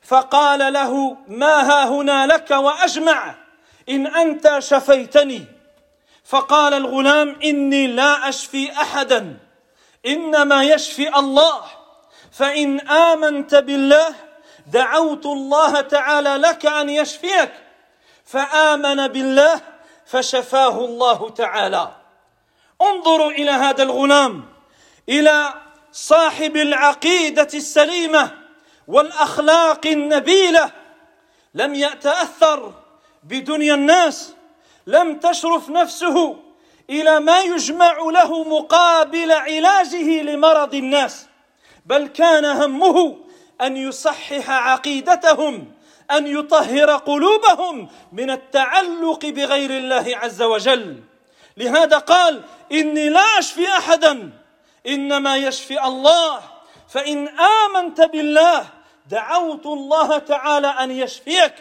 فقال 0.03 0.73
له 0.73 1.17
ما 1.27 1.61
ها 1.61 1.89
هنا 1.89 2.27
لك 2.27 2.51
وأجمع 2.51 3.35
إن 3.89 4.07
أنت 4.07 4.55
شفيتني. 4.59 5.45
فقال 6.25 6.73
الغلام 6.73 7.35
إني 7.43 7.87
لا 7.87 8.29
أشفي 8.29 8.71
أحدا 8.71 9.37
إنما 10.05 10.63
يشفي 10.63 11.19
الله 11.19 11.61
فإن 12.31 12.79
آمنت 12.79 13.55
بالله 13.55 14.15
دعوت 14.67 15.25
الله 15.25 15.81
تعالى 15.81 16.35
لك 16.35 16.65
أن 16.65 16.89
يشفيك. 16.89 17.51
فآمن 18.25 19.07
بالله 19.07 19.61
فشفاه 20.05 20.85
الله 20.85 21.29
تعالى. 21.29 21.91
انظروا 22.81 23.31
إلى 23.31 23.51
هذا 23.51 23.83
الغلام 23.83 24.45
إلى 25.09 25.53
صاحب 25.91 26.57
العقيدة 26.57 27.47
السليمة 27.53 28.31
والأخلاق 28.87 29.87
النبيلة. 29.87 30.71
لم 31.53 31.75
يتأثر 31.75 32.73
بدنيا 33.23 33.73
الناس 33.73 34.33
لم 34.87 35.19
تشرف 35.19 35.69
نفسه 35.69 36.37
إلى 36.89 37.19
ما 37.19 37.39
يجمع 37.39 37.97
له 37.97 38.43
مقابل 38.43 39.31
علاجه 39.31 40.21
لمرض 40.21 40.75
الناس 40.75 41.25
بل 41.85 42.07
كان 42.07 42.45
همه 42.45 43.17
أن 43.61 43.77
يصحح 43.77 44.49
عقيدتهم 44.49 45.71
أن 46.11 46.27
يطهر 46.27 46.91
قلوبهم 46.91 47.89
من 48.11 48.31
التعلق 48.31 49.25
بغير 49.25 49.71
الله 49.71 50.05
عز 50.17 50.41
وجل. 50.41 51.03
لهذا 51.57 51.97
قال 51.97 52.43
إني 52.71 53.09
لا 53.09 53.39
أشفي 53.39 53.67
أحدا 53.67 54.31
إنما 54.87 55.37
يشفي 55.37 55.83
الله. 55.83 56.41
فإن 56.89 57.27
آمنت 57.39 58.01
بالله 58.01 58.65
دعوت 59.09 59.65
الله 59.65 60.17
تعالى 60.17 60.67
أن 60.67 60.91
يشفيك. 60.91 61.53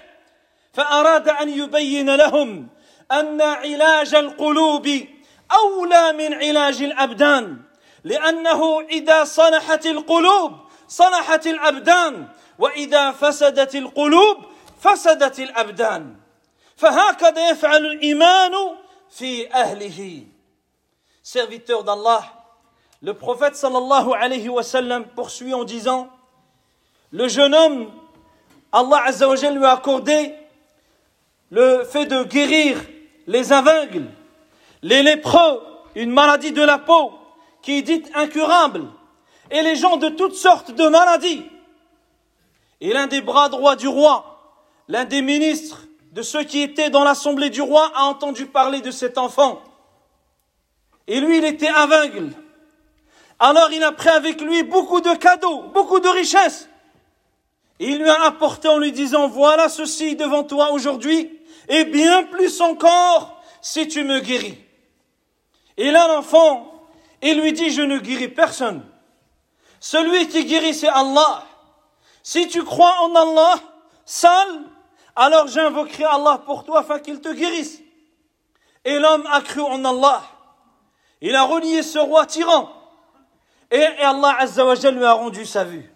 فأراد 0.72 1.28
أن 1.28 1.48
يبين 1.48 2.14
لهم 2.14 2.68
أن 3.12 3.40
علاج 3.40 4.14
القلوب 4.14 5.06
أولى 5.52 6.12
من 6.12 6.34
علاج 6.34 6.82
الأبدان 6.82 7.58
لأنه 8.04 8.80
إذا 8.80 9.24
صلحت 9.24 9.86
القلوب 9.86 10.52
صلحت 10.87 11.47
الابدان 11.47 12.27
واذا 12.59 13.11
فسدت 13.11 13.75
القلوب 13.75 14.37
فسدت 14.79 15.39
الابدان 15.39 16.15
فهكذا 16.75 17.49
يفعل 17.49 17.85
الايمان 17.85 18.51
في 19.09 19.53
اهله 19.53 20.23
serviteur 21.23 21.83
d'Allah 21.83 22.23
le 23.01 23.13
prophète 23.13 23.55
sallallahu 23.55 24.13
alayhi 24.13 24.49
wa 24.49 24.63
sallam 24.63 25.05
poursuit 25.05 25.53
en 25.53 25.63
disant 25.63 26.09
le 27.11 27.27
jeune 27.27 27.53
homme 27.53 27.91
Allah 28.71 29.03
azza 29.05 29.27
wa 29.27 29.35
lui 29.35 29.65
a 29.65 29.71
accordé 29.71 30.33
le 31.51 31.83
fait 31.83 32.05
de 32.05 32.23
guérir 32.23 32.77
les 33.27 33.53
aveugles 33.53 34.07
les 34.81 35.03
lépreux 35.03 35.61
une 35.95 36.11
maladie 36.11 36.51
de 36.51 36.61
la 36.61 36.77
peau 36.77 37.13
qui 37.61 37.79
est 37.79 37.81
dite 37.81 38.09
incurable 38.15 38.85
et 39.50 39.62
les 39.62 39.76
gens 39.76 39.96
de 39.96 40.08
toutes 40.08 40.34
sortes 40.34 40.70
de 40.70 40.88
maladies. 40.88 41.44
Et 42.80 42.92
l'un 42.92 43.06
des 43.06 43.20
bras 43.20 43.48
droits 43.48 43.76
du 43.76 43.88
roi, 43.88 44.62
l'un 44.88 45.04
des 45.04 45.22
ministres 45.22 45.84
de 46.12 46.22
ceux 46.22 46.44
qui 46.44 46.60
étaient 46.60 46.90
dans 46.90 47.04
l'assemblée 47.04 47.50
du 47.50 47.62
roi 47.62 47.90
a 47.94 48.04
entendu 48.04 48.46
parler 48.46 48.80
de 48.80 48.90
cet 48.90 49.18
enfant. 49.18 49.62
Et 51.06 51.20
lui, 51.20 51.38
il 51.38 51.44
était 51.44 51.68
aveugle. 51.68 52.30
Alors 53.38 53.72
il 53.72 53.82
a 53.82 53.92
pris 53.92 54.08
avec 54.08 54.40
lui 54.40 54.62
beaucoup 54.62 55.00
de 55.00 55.14
cadeaux, 55.14 55.62
beaucoup 55.74 56.00
de 56.00 56.08
richesses. 56.08 56.68
Et 57.80 57.88
il 57.88 57.98
lui 57.98 58.08
a 58.08 58.22
apporté 58.22 58.68
en 58.68 58.78
lui 58.78 58.92
disant, 58.92 59.28
voilà 59.28 59.68
ceci 59.68 60.14
devant 60.14 60.44
toi 60.44 60.70
aujourd'hui, 60.70 61.30
et 61.68 61.84
bien 61.84 62.22
plus 62.24 62.60
encore 62.60 63.42
si 63.60 63.88
tu 63.88 64.04
me 64.04 64.20
guéris. 64.20 64.58
Et 65.76 65.90
là, 65.90 66.06
l'enfant, 66.06 66.72
il 67.20 67.40
lui 67.40 67.52
dit, 67.52 67.70
je 67.70 67.82
ne 67.82 67.98
guéris 67.98 68.28
personne. 68.28 68.84
Celui 69.84 70.28
qui 70.28 70.46
guérit, 70.46 70.72
c'est 70.72 70.88
Allah. 70.88 71.44
Si 72.22 72.48
tu 72.48 72.64
crois 72.64 73.02
en 73.02 73.14
Allah 73.14 73.56
seul, 74.06 74.62
alors 75.14 75.46
j'invoquerai 75.46 76.04
Allah 76.04 76.40
pour 76.46 76.64
toi 76.64 76.78
afin 76.78 77.00
qu'il 77.00 77.20
te 77.20 77.28
guérisse. 77.30 77.82
Et 78.86 78.98
l'homme 78.98 79.26
a 79.30 79.42
cru 79.42 79.60
en 79.60 79.84
Allah. 79.84 80.22
Il 81.20 81.34
a 81.34 81.42
relié 81.42 81.82
ce 81.82 81.98
roi 81.98 82.24
tyran. 82.24 82.72
Et, 83.70 83.84
Allah 83.84 84.34
Azzawajal 84.38 84.94
lui 84.94 85.04
a 85.04 85.12
rendu 85.12 85.44
sa 85.44 85.64
vue. 85.64 85.92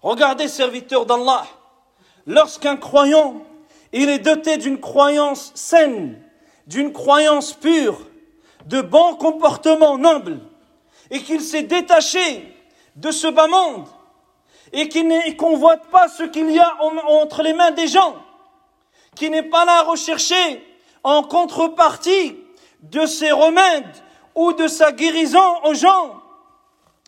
Regardez, 0.00 0.48
serviteur 0.48 1.04
d'Allah, 1.04 1.46
lorsqu'un 2.24 2.78
croyant, 2.78 3.42
il 3.92 4.08
est 4.08 4.20
doté 4.20 4.56
d'une 4.56 4.80
croyance 4.80 5.52
saine, 5.54 6.18
d'une 6.66 6.94
croyance 6.94 7.52
pure, 7.52 8.00
de 8.64 8.80
bons 8.80 9.14
comportements 9.16 9.98
nobles, 9.98 10.40
et 11.10 11.20
qu'il 11.20 11.42
s'est 11.42 11.64
détaché 11.64 12.54
de 12.98 13.10
ce 13.10 13.28
bas 13.28 13.46
monde 13.46 13.86
et 14.72 14.88
qui 14.88 15.04
ne 15.04 15.32
convoite 15.32 15.86
pas 15.86 16.08
ce 16.08 16.24
qu'il 16.24 16.50
y 16.50 16.58
a 16.58 16.76
entre 16.82 17.42
les 17.42 17.52
mains 17.54 17.70
des 17.70 17.86
gens, 17.86 18.16
qui 19.14 19.30
n'est 19.30 19.44
pas 19.44 19.64
là 19.64 19.78
à 19.78 19.82
rechercher 19.82 20.62
en 21.04 21.22
contrepartie 21.22 22.36
de 22.82 23.06
ses 23.06 23.30
remèdes 23.30 23.96
ou 24.34 24.52
de 24.52 24.68
sa 24.68 24.92
guérison 24.92 25.64
aux 25.64 25.74
gens, 25.74 26.20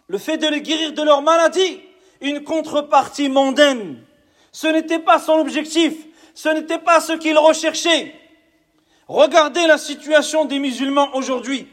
le 0.09 0.18
fait 0.18 0.37
de 0.38 0.46
les 0.46 0.62
guérir 0.62 0.92
de 0.92 1.03
leur 1.03 1.22
maladie, 1.22 1.81
une 2.20 2.44
contrepartie 2.44 3.29
mondaine. 3.29 4.03
Ce 4.53 4.66
n'était 4.66 4.98
pas 4.98 5.18
son 5.18 5.35
objectif, 5.35 5.94
ce 6.35 6.48
n'était 6.48 6.79
pas 6.79 7.00
ce 7.00 7.12
qu'il 7.12 7.38
recherchait. 7.38 8.14
Regardez 9.07 9.66
la 9.66 9.79
situation 9.79 10.44
des 10.44 10.61
musulmans 10.61 11.11
aujourd'hui. 11.14 11.68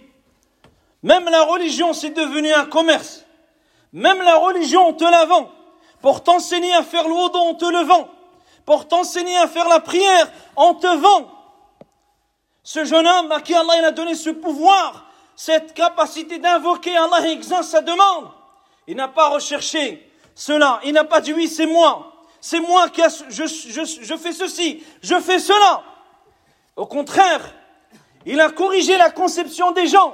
Même 1.03 1.25
la 1.25 1.43
religion, 1.43 1.93
c'est 1.93 2.10
devenu 2.10 2.51
un 2.51 2.65
commerce. 2.65 3.27
Même 3.93 4.21
la 4.21 4.36
religion, 4.38 4.88
on 4.88 4.93
te 4.93 5.04
la 5.04 5.26
vend. 5.26 5.50
Pour 6.02 6.23
t'enseigner 6.23 6.73
à 6.73 6.84
faire 6.84 7.08
l'eau, 7.08 7.30
on 7.34 7.56
te 7.56 7.65
le 7.65 7.84
vend. 7.84 8.10
Pour 8.65 8.88
t'enseigner 8.88 9.38
à 9.38 9.47
faire 9.47 9.67
la 9.67 9.80
prière, 9.80 10.30
on 10.56 10.73
te 10.73 10.88
vend. 10.88 11.32
Ce 12.63 12.84
jeune 12.84 13.08
homme 13.08 13.32
à 13.32 13.41
qui 13.41 13.56
Allah 13.56 13.88
a 13.88 13.91
donné 13.91 14.13
ce 14.13 14.30
pouvoir, 14.30 15.06
cette 15.36 15.73
capacité 15.73 16.38
d'invoquer 16.38 16.95
Allah 16.97 17.28
et 17.30 17.41
sa 17.41 17.82
demande, 17.82 18.30
il 18.88 18.97
n'a 18.97 19.08
pas 19.08 19.30
recherché 19.30 20.12
cela. 20.36 20.80
Il 20.84 20.93
n'a 20.93 21.06
pas 21.06 21.21
dit 21.21 21.34
oui, 21.34 21.47
c'est 21.47 21.65
moi. 21.65 22.13
C'est 22.41 22.60
moi 22.60 22.89
qui 22.89 23.02
je, 23.30 23.45
je 23.45 24.15
fais 24.15 24.34
ceci, 24.34 24.84
je 25.02 25.19
fais 25.19 25.39
cela. 25.39 25.84
Au 26.76 26.86
contraire, 26.86 27.41
il 28.26 28.39
a 28.41 28.50
corrigé 28.50 28.97
la 28.97 29.10
conception 29.10 29.71
des 29.71 29.88
gens. 29.88 30.13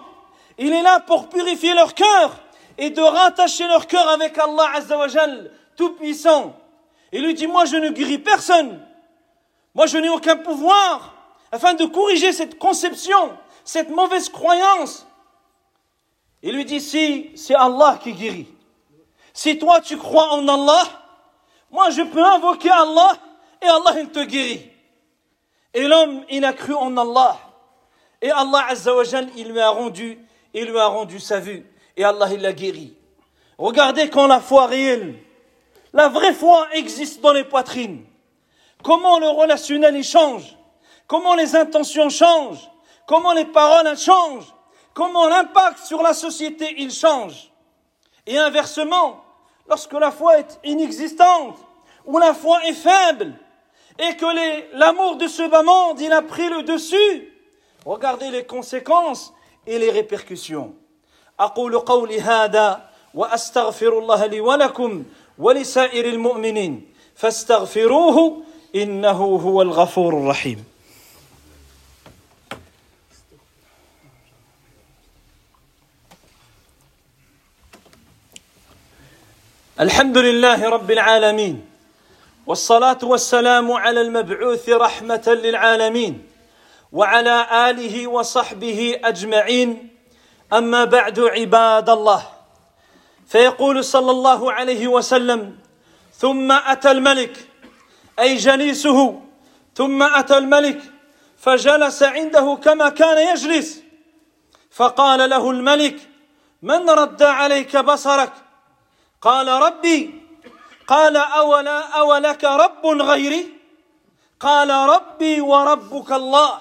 Il 0.58 0.72
est 0.72 0.84
là 0.84 1.00
pour 1.00 1.30
purifier 1.30 1.74
leur 1.74 1.94
cœur 1.94 2.43
et 2.78 2.90
de 2.90 3.02
rattacher 3.02 3.68
leur 3.68 3.88
cœur 3.88 4.08
avec 4.10 4.38
Allah 4.38 4.72
Azzawajal, 4.76 5.52
tout-puissant. 5.76 6.56
Et 7.12 7.20
lui 7.20 7.34
dit, 7.34 7.48
moi 7.48 7.66
je 7.66 7.76
ne 7.76 7.90
guéris 7.90 8.20
personne. 8.20 8.82
Moi 9.76 9.86
je 9.86 9.98
n'ai 9.98 10.10
aucun 10.10 10.38
pouvoir 10.38 11.14
afin 11.52 11.74
de 11.74 11.86
corriger 11.86 12.32
cette 12.34 12.58
conception, 12.58 13.38
cette 13.64 13.90
mauvaise 13.90 14.30
croyance. 14.30 15.08
Il 16.42 16.56
lui 16.56 16.66
dit, 16.66 16.82
si 16.82 17.32
c'est 17.36 17.56
Allah 17.56 18.00
qui 18.02 18.14
guérit, 18.14 18.48
si 19.34 19.58
toi 19.58 19.80
tu 19.82 19.98
crois 19.98 20.34
en 20.34 20.48
Allah, 20.48 20.84
moi 21.72 21.90
je 21.90 22.02
peux 22.02 22.24
invoquer 22.24 22.70
Allah 22.70 23.14
et 23.62 23.68
Allah 23.68 24.00
il 24.00 24.10
te 24.10 24.24
guérit. 24.24 24.70
Et 25.76 25.88
l'homme, 25.88 26.24
il 26.30 26.46
a 26.46 26.54
cru 26.54 26.74
en 26.74 26.96
Allah. 26.98 27.38
Et 28.22 28.30
Allah 28.30 28.66
Azzawajal, 28.70 29.30
il 29.36 29.50
lui 29.50 29.60
a 29.60 29.70
rendu, 29.70 30.20
il 30.54 30.66
lui 30.66 30.78
a 30.78 30.86
rendu 30.86 31.20
sa 31.20 31.40
vue 31.40 31.66
et 31.98 32.04
Allah 32.04 32.30
il 32.32 32.42
l'a 32.42 32.54
guéri. 32.54 32.94
Regardez 33.58 34.10
quand 34.10 34.28
la 34.28 34.40
foi 34.40 34.68
réelle, 34.68 35.16
la 35.94 36.10
vraie 36.10 36.34
foi 36.34 36.68
existe 36.74 37.22
dans 37.22 37.34
les 37.34 37.44
poitrines. 37.44 38.06
comment 38.84 39.18
le 39.18 39.30
relationnel 39.30 39.96
y 39.96 40.04
change, 40.04 40.58
comment 41.08 41.34
les 41.34 41.56
intentions 41.56 42.10
changent, 42.10 42.70
comment 43.08 43.34
les 43.34 43.46
paroles 43.46 43.98
changent, 43.98 44.54
comment 44.94 45.28
l'impact 45.28 45.80
sur 45.80 46.04
la 46.04 46.14
société 46.14 46.76
il 46.78 46.92
change. 46.92 47.52
Et 48.28 48.38
inversement, 48.38 49.24
lorsque 49.68 49.94
la 49.94 50.12
foi 50.12 50.40
est 50.40 50.60
inexistante, 50.64 51.58
ou 52.06 52.20
la 52.20 52.34
foi 52.34 52.64
est 52.66 52.74
faible, 52.74 53.34
et 53.98 54.16
que 54.18 54.78
l'amour 54.78 55.16
de 55.16 55.28
ce 55.28 55.48
bas 55.48 55.64
monde, 55.64 56.00
il 56.02 56.12
a 56.12 56.22
pris 56.22 56.50
le 56.50 56.64
dessus, 56.64 57.34
regardez 57.86 58.30
les 58.30 58.46
conséquences 58.46 59.34
et 59.66 59.80
les 59.80 59.92
répercussions. 59.92 60.76
أقول 61.40 61.80
قولي 61.80 62.22
هذا 62.22 62.90
وأستغفر 63.14 64.00
الله 64.00 64.26
لي 64.26 64.42
ولكم 64.42 65.04
ولسائر 65.38 66.06
المؤمنين 66.06 66.94
فاستغفروه 67.16 68.44
إنه 68.76 69.18
هو 69.22 69.62
الغفور 69.62 70.14
الرحيم. 70.18 70.66
الحمد 79.80 80.18
لله 80.18 80.70
رب 80.70 80.92
العالمين 80.92 81.66
والصلاة 82.48 82.98
والسلام 83.04 83.72
على 83.72 84.02
المبعوث 84.02 84.70
رحمة 84.70 85.40
للعالمين 85.44 86.28
وعلى 86.92 87.48
آله 87.70 88.08
وصحبه 88.08 89.00
أجمعين 89.04 89.93
أما 90.54 90.86
بعد 90.86 91.20
عباد 91.20 91.90
الله 91.90 92.30
فيقول 93.28 93.84
صلى 93.84 94.12
الله 94.12 94.52
عليه 94.52 94.88
وسلم 94.88 95.58
ثم 96.16 96.52
أتى 96.52 96.92
الملك 96.92 97.50
أي 98.20 98.36
جليسه 98.36 99.22
ثم 99.76 100.04
أتى 100.04 100.38
الملك 100.38 100.82
فجلس 101.38 102.04
عنده 102.04 102.58
كما 102.64 102.90
كان 102.90 103.36
يجلس 103.36 103.84
فقال 104.72 105.30
له 105.30 105.52
الملك 105.52 106.10
من 106.62 106.90
رد 106.90 107.24
عليك 107.24 107.78
بصرك؟ 107.78 108.34
قال 109.22 109.48
ربي. 109.48 110.24
قال 110.88 111.18
أولا 111.18 111.80
أولك 111.80 112.44
رب 112.44 112.86
غيري؟ 112.86 113.54
قال 114.40 114.70
ربي 114.70 115.42
وربك 115.42 116.12
الله. 116.12 116.60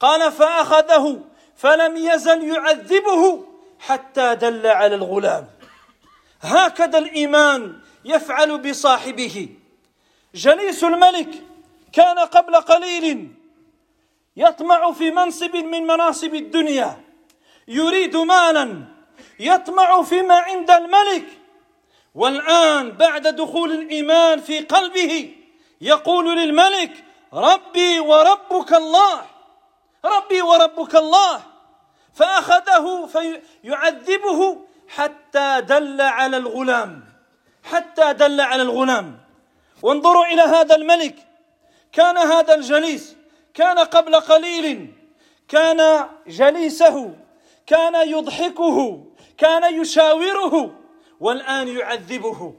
قال 0.00 0.32
فأخذه. 0.32 1.20
فلم 1.60 1.96
يزل 1.96 2.48
يعذبه 2.48 3.44
حتى 3.80 4.34
دل 4.34 4.66
على 4.66 4.94
الغلام. 4.94 5.46
هكذا 6.40 6.98
الإيمان 6.98 7.80
يفعل 8.04 8.58
بصاحبه. 8.58 9.48
جليس 10.34 10.84
الملك 10.84 11.28
كان 11.92 12.18
قبل 12.18 12.56
قليل 12.56 13.28
يطمع 14.36 14.92
في 14.92 15.10
منصب 15.10 15.56
من 15.56 15.86
مناصب 15.86 16.34
الدنيا. 16.34 17.00
يريد 17.68 18.16
مالا 18.16 18.84
يطمع 19.40 20.02
فيما 20.02 20.34
عند 20.34 20.70
الملك. 20.70 21.26
والآن 22.14 22.90
بعد 22.90 23.28
دخول 23.28 23.72
الإيمان 23.72 24.40
في 24.40 24.60
قلبه 24.60 25.34
يقول 25.80 26.36
للملك 26.38 27.04
ربي 27.32 28.00
وربك 28.00 28.72
الله 28.72 29.22
ربي 30.04 30.42
وربك 30.42 30.96
الله. 30.96 31.49
فأخذه 32.14 33.06
فيعذبه 33.06 34.58
حتى 34.88 35.60
دل 35.60 36.00
على 36.00 36.36
الغلام 36.36 37.04
حتى 37.64 38.12
دل 38.12 38.40
على 38.40 38.62
الغلام. 38.62 39.18
وانظروا 39.82 40.26
إلى 40.26 40.42
هذا 40.42 40.76
الملك. 40.76 41.16
كان 41.92 42.18
هذا 42.18 42.54
الجليس 42.54 43.16
كان 43.54 43.78
قبل 43.78 44.14
قليل 44.16 44.94
كان 45.48 46.06
جليسه 46.26 47.14
كان 47.66 48.08
يضحكه 48.08 49.04
كان 49.38 49.80
يشاوره 49.80 50.74
والآن 51.20 51.68
يعذبه. 51.68 52.54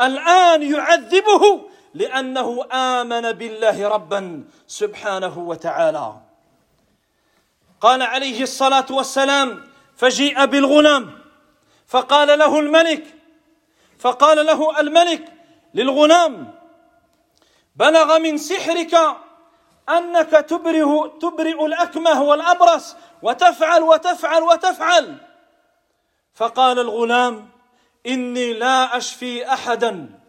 الآن 0.00 0.62
يعذبه 0.62 1.68
لأنه 1.94 2.64
آمن 2.72 3.32
بالله 3.32 3.88
ربا 3.88 4.44
سبحانه 4.66 5.38
وتعالى. 5.38 6.27
قال 7.80 8.02
عليه 8.02 8.42
الصلاة 8.42 8.86
والسلام 8.90 9.64
فجيء 9.96 10.44
بالغلام 10.44 11.18
فقال 11.86 12.38
له 12.38 12.58
الملك 12.58 13.04
فقال 13.98 14.46
له 14.46 14.80
الملك 14.80 15.32
للغلام 15.74 16.54
بلغ 17.76 18.18
من 18.18 18.38
سحرك 18.38 18.94
أنك 19.88 20.30
تبرئ, 20.30 21.08
تبرئ 21.20 21.66
الأكمه 21.66 22.22
والأبرص 22.22 22.96
وتفعل 23.22 23.82
وتفعل 23.82 24.42
وتفعل. 24.42 25.16
فقال 26.34 26.78
الغلام 26.78 27.48
إني 28.06 28.52
لا 28.52 28.96
أشفي 28.96 29.52
أحدا 29.52 30.20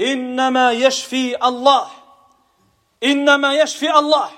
إنما 0.00 0.72
يشفي 0.72 1.46
الله 1.46 1.88
إنما 3.02 3.54
يشفي 3.54 3.98
الله. 3.98 4.30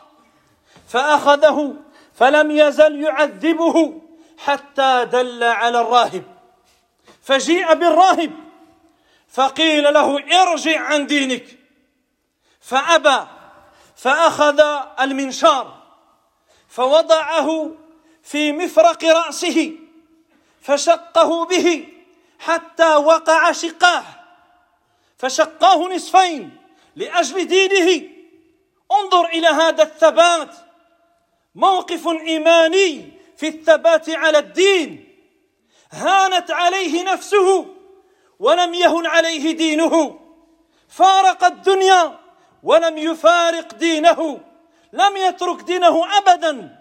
فأخذه 0.89 1.75
فلم 2.19 2.51
يزل 2.51 3.03
يعذبه 3.03 4.03
حتى 4.39 5.05
دل 5.13 5.45
على 5.45 5.81
الراهب. 5.81 6.25
فجيء 7.23 7.75
بالراهب 7.75 8.33
فقيل 9.29 9.95
له 9.95 10.41
ارجع 10.43 10.81
عن 10.81 11.07
دينك. 11.07 11.59
فأبى 12.61 13.27
فأخذ 13.97 14.61
المنشار 15.01 15.83
فوضعه 16.69 17.71
في 18.23 18.53
مفرق 18.53 19.05
رأسه 19.05 19.77
فشقه 20.63 21.45
به 21.45 21.89
حتى 22.39 22.95
وقع 22.95 23.53
شقاه. 23.53 24.05
فشقاه 25.19 25.95
نصفين 25.95 26.57
لأجل 26.97 27.47
دينه. 27.47 28.09
انظر 28.93 29.27
إلى 29.27 29.47
هذا 29.47 29.83
الثبات. 29.83 30.68
موقف 31.59 32.09
إيماني 32.09 33.13
في 33.37 33.49
الثبات 33.49 34.11
على 34.11 34.39
الدين. 34.39 34.89
هانت 35.93 36.51
عليه 36.51 37.03
نفسه 37.13 37.67
ولم 38.39 38.75
يهن 38.75 39.07
عليه 39.07 39.57
دينه. 39.57 40.21
فارق 40.89 41.45
الدنيا 41.45 42.19
ولم 42.63 42.99
يفارق 42.99 43.75
دينه. 43.75 44.41
لم 44.93 45.17
يترك 45.17 45.63
دينه 45.63 46.19
ابدا 46.19 46.79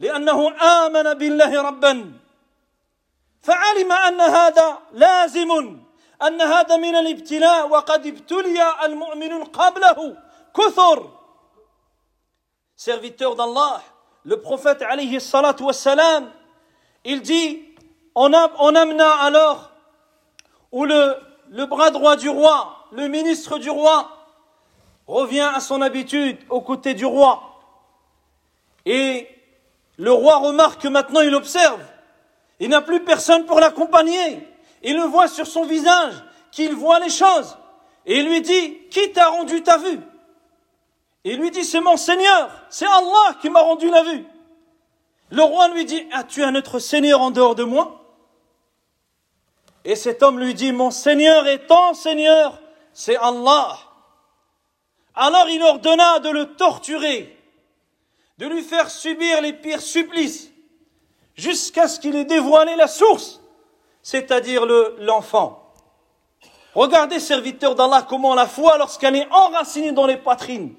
لأنه 0.00 0.62
آمن 0.62 1.14
بالله 1.14 1.62
ربا. 1.62 2.12
فعلم 3.42 3.92
أن 3.92 4.20
هذا 4.20 4.78
لازم 4.92 5.50
أن 6.22 6.40
هذا 6.40 6.76
من 6.76 6.96
الابتلاء 6.96 7.68
وقد 7.68 8.06
ابتلي 8.06 8.84
المؤمنون 8.84 9.44
قبله 9.44 10.16
كثر. 10.56 11.19
Serviteur 12.80 13.36
d'Allah 13.36 13.82
le 14.24 14.40
prophète 14.40 14.80
alayhi 14.80 15.20
salatu 15.20 15.64
wassalam 15.64 16.32
il 17.04 17.20
dit 17.20 17.62
on, 18.14 18.32
amena 18.32 19.12
alors 19.16 19.70
où 20.72 20.86
le, 20.86 21.14
le 21.50 21.66
bras 21.66 21.90
droit 21.90 22.16
du 22.16 22.30
roi 22.30 22.86
le 22.92 23.08
ministre 23.08 23.58
du 23.58 23.68
roi 23.68 24.10
revient 25.06 25.50
à 25.54 25.60
son 25.60 25.82
habitude 25.82 26.38
aux 26.48 26.62
côtés 26.62 26.94
du 26.94 27.04
roi 27.04 27.60
et 28.86 29.28
le 29.98 30.12
roi 30.12 30.38
remarque 30.38 30.80
que 30.80 30.88
maintenant 30.88 31.20
il 31.20 31.34
observe 31.34 31.82
Il 32.60 32.70
n'a 32.70 32.80
plus 32.80 33.04
personne 33.04 33.44
pour 33.44 33.60
l'accompagner. 33.60 34.46
Il 34.82 34.96
le 34.96 35.04
voit 35.04 35.28
sur 35.28 35.46
son 35.46 35.64
visage 35.64 36.14
qu'il 36.50 36.74
voit 36.74 36.98
les 37.00 37.10
choses. 37.10 37.58
Et 38.06 38.18
il 38.20 38.28
lui 38.28 38.40
dit, 38.40 38.78
qui 38.90 39.12
t'a 39.12 39.28
rendu 39.28 39.62
ta 39.62 39.76
vue? 39.76 40.00
Et 41.24 41.32
il 41.32 41.40
lui 41.40 41.50
dit, 41.50 41.64
c'est 41.64 41.80
mon 41.80 41.96
Seigneur, 41.96 42.50
c'est 42.70 42.86
Allah 42.86 43.36
qui 43.40 43.50
m'a 43.50 43.60
rendu 43.60 43.90
la 43.90 44.02
vue. 44.02 44.24
Le 45.30 45.42
roi 45.42 45.68
lui 45.68 45.84
dit, 45.84 46.06
as-tu 46.12 46.42
un 46.42 46.54
autre 46.54 46.78
Seigneur 46.78 47.20
en 47.20 47.30
dehors 47.30 47.54
de 47.54 47.64
moi? 47.64 48.00
Et 49.84 49.96
cet 49.96 50.22
homme 50.22 50.38
lui 50.40 50.54
dit, 50.54 50.72
mon 50.72 50.90
Seigneur 50.90 51.46
est 51.46 51.66
ton 51.66 51.94
Seigneur, 51.94 52.58
c'est 52.92 53.16
Allah. 53.16 53.78
Alors 55.14 55.48
il 55.48 55.62
ordonna 55.62 56.18
de 56.20 56.30
le 56.30 56.54
torturer, 56.54 57.36
de 58.38 58.46
lui 58.46 58.62
faire 58.62 58.90
subir 58.90 59.40
les 59.42 59.52
pires 59.52 59.82
supplices 59.82 60.50
jusqu'à 61.34 61.88
ce 61.88 62.00
qu'il 62.00 62.16
ait 62.16 62.24
dévoilé 62.24 62.76
la 62.76 62.88
source, 62.88 63.40
c'est-à-dire 64.02 64.64
l'enfant. 64.98 65.72
Regardez, 66.74 67.20
serviteurs 67.20 67.74
d'Allah, 67.74 68.06
comment 68.08 68.34
la 68.34 68.46
foi, 68.46 68.78
lorsqu'elle 68.78 69.16
est 69.16 69.28
enracinée 69.30 69.92
dans 69.92 70.06
les 70.06 70.16
poitrines, 70.16 70.74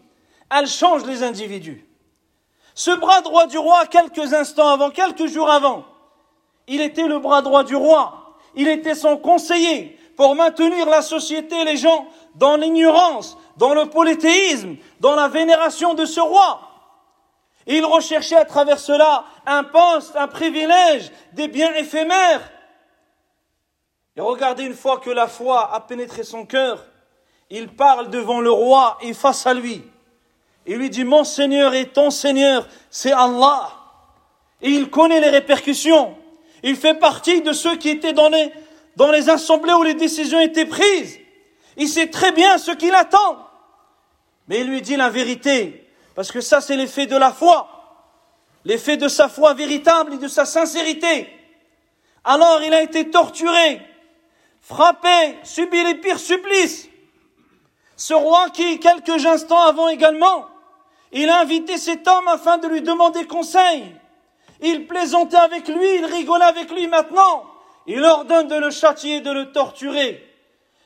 elle 0.51 0.67
change 0.67 1.05
les 1.05 1.23
individus. 1.23 1.85
Ce 2.75 2.91
bras 2.91 3.21
droit 3.21 3.47
du 3.47 3.57
roi, 3.57 3.85
quelques 3.85 4.33
instants 4.33 4.69
avant, 4.69 4.89
quelques 4.89 5.27
jours 5.27 5.49
avant, 5.49 5.85
il 6.67 6.81
était 6.81 7.07
le 7.07 7.19
bras 7.19 7.41
droit 7.41 7.63
du 7.63 7.75
roi, 7.75 8.35
il 8.55 8.67
était 8.67 8.95
son 8.95 9.17
conseiller 9.17 9.97
pour 10.15 10.35
maintenir 10.35 10.87
la 10.87 11.01
société 11.01 11.61
et 11.61 11.65
les 11.65 11.77
gens 11.77 12.05
dans 12.35 12.57
l'ignorance, 12.57 13.37
dans 13.57 13.73
le 13.73 13.87
polythéisme, 13.87 14.75
dans 14.99 15.15
la 15.15 15.27
vénération 15.27 15.93
de 15.93 16.05
ce 16.05 16.19
roi. 16.19 16.61
Il 17.67 17.85
recherchait 17.85 18.35
à 18.35 18.45
travers 18.45 18.79
cela 18.79 19.25
un 19.45 19.63
poste, 19.63 20.15
un 20.15 20.27
privilège, 20.27 21.11
des 21.33 21.47
biens 21.47 21.73
éphémères. 21.75 22.51
Et 24.15 24.21
regardez 24.21 24.63
une 24.63 24.73
fois 24.73 24.99
que 24.99 25.09
la 25.09 25.27
foi 25.27 25.73
a 25.73 25.79
pénétré 25.79 26.23
son 26.23 26.45
cœur, 26.45 26.83
il 27.49 27.69
parle 27.69 28.09
devant 28.09 28.41
le 28.41 28.51
roi 28.51 28.97
et 29.01 29.13
face 29.13 29.45
à 29.45 29.53
lui. 29.53 29.83
Il 30.65 30.77
lui 30.77 30.89
dit, 30.89 31.03
mon 31.03 31.23
Seigneur 31.23 31.73
et 31.73 31.87
ton 31.87 32.11
Seigneur, 32.11 32.67
c'est 32.89 33.11
Allah. 33.11 33.71
Et 34.61 34.69
il 34.69 34.89
connaît 34.89 35.19
les 35.19 35.29
répercussions. 35.29 36.15
Il 36.63 36.75
fait 36.75 36.93
partie 36.93 37.41
de 37.41 37.53
ceux 37.53 37.75
qui 37.77 37.89
étaient 37.89 38.13
dans 38.13 38.29
les, 38.29 38.51
dans 38.95 39.11
les 39.11 39.29
assemblées 39.29 39.73
où 39.73 39.83
les 39.83 39.95
décisions 39.95 40.39
étaient 40.39 40.65
prises. 40.65 41.19
Il 41.77 41.87
sait 41.87 42.07
très 42.07 42.31
bien 42.31 42.57
ce 42.57 42.71
qu'il 42.71 42.93
attend. 42.93 43.47
Mais 44.47 44.59
il 44.59 44.67
lui 44.67 44.81
dit 44.81 44.95
la 44.95 45.09
vérité. 45.09 45.87
Parce 46.15 46.31
que 46.31 46.41
ça, 46.41 46.61
c'est 46.61 46.75
l'effet 46.75 47.07
de 47.07 47.17
la 47.17 47.31
foi. 47.31 47.67
L'effet 48.65 48.97
de 48.97 49.07
sa 49.07 49.29
foi 49.29 49.53
véritable 49.53 50.13
et 50.13 50.17
de 50.17 50.27
sa 50.27 50.45
sincérité. 50.45 51.27
Alors 52.23 52.61
il 52.61 52.73
a 52.73 52.83
été 52.83 53.09
torturé, 53.09 53.81
frappé, 54.61 55.39
subi 55.43 55.83
les 55.83 55.95
pires 55.95 56.19
supplices. 56.19 56.87
Ce 57.95 58.13
roi 58.13 58.49
qui, 58.51 58.79
quelques 58.79 59.25
instants 59.25 59.61
avant 59.61 59.87
également, 59.87 60.47
il 61.12 61.28
a 61.28 61.40
invité 61.40 61.78
cet 61.78 62.06
homme 62.08 62.28
afin 62.28 62.58
de 62.58 62.68
lui 62.68 62.82
demander 62.82 63.26
conseil. 63.26 63.94
Il 64.60 64.86
plaisantait 64.86 65.36
avec 65.36 65.68
lui, 65.68 65.96
il 65.96 66.04
rigolait 66.04 66.44
avec 66.44 66.70
lui 66.70 66.86
maintenant. 66.86 67.44
Il 67.86 68.02
ordonne 68.04 68.48
de 68.48 68.56
le 68.56 68.70
châtier, 68.70 69.20
de 69.20 69.30
le 69.30 69.52
torturer, 69.52 70.26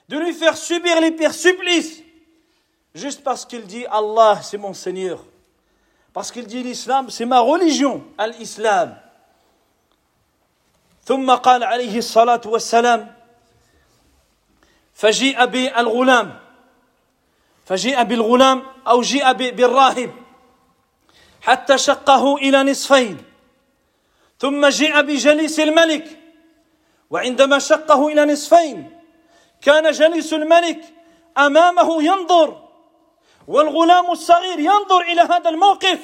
de 0.08 0.18
lui 0.18 0.32
faire 0.34 0.56
subir 0.56 1.00
les 1.00 1.12
pires 1.12 1.34
supplices, 1.34 2.02
juste 2.94 3.22
parce 3.24 3.46
qu'il 3.46 3.64
dit 3.66 3.86
Allah, 3.86 4.40
c'est 4.42 4.58
mon 4.58 4.74
Seigneur. 4.74 5.24
Parce 6.12 6.30
qu'il 6.30 6.46
dit 6.46 6.62
l'islam, 6.62 7.08
c'est 7.08 7.24
ma 7.24 7.40
religion, 7.40 8.04
l'islam. 8.38 8.96
ثم 11.04 11.30
قال 11.30 11.64
عليه 11.64 11.98
الصلاة 11.98 12.40
والسلام 12.46 13.14
فجيء 14.94 15.44
بالغلام 15.44 16.38
فجيء 17.65 18.03
بالغلام 18.03 18.63
أو 18.87 19.01
جيء 19.01 19.31
بالراهب 19.31 20.11
حتى 21.41 21.77
شقه 21.77 22.35
إلى 22.35 22.63
نصفين. 22.63 23.17
ثم 24.39 24.67
جيء 24.67 25.01
بجليس 25.01 25.59
الملك 25.59 26.19
وعندما 27.09 27.59
شقه 27.59 28.07
إلى 28.07 28.25
نصفين 28.25 28.99
كان 29.61 29.91
جليس 29.91 30.33
الملك 30.33 30.81
أمامه 31.37 32.03
ينظر 32.03 32.69
والغلام 33.47 34.11
الصغير 34.11 34.59
ينظر 34.59 35.01
إلى 35.01 35.21
هذا 35.21 35.49
الموقف. 35.49 35.99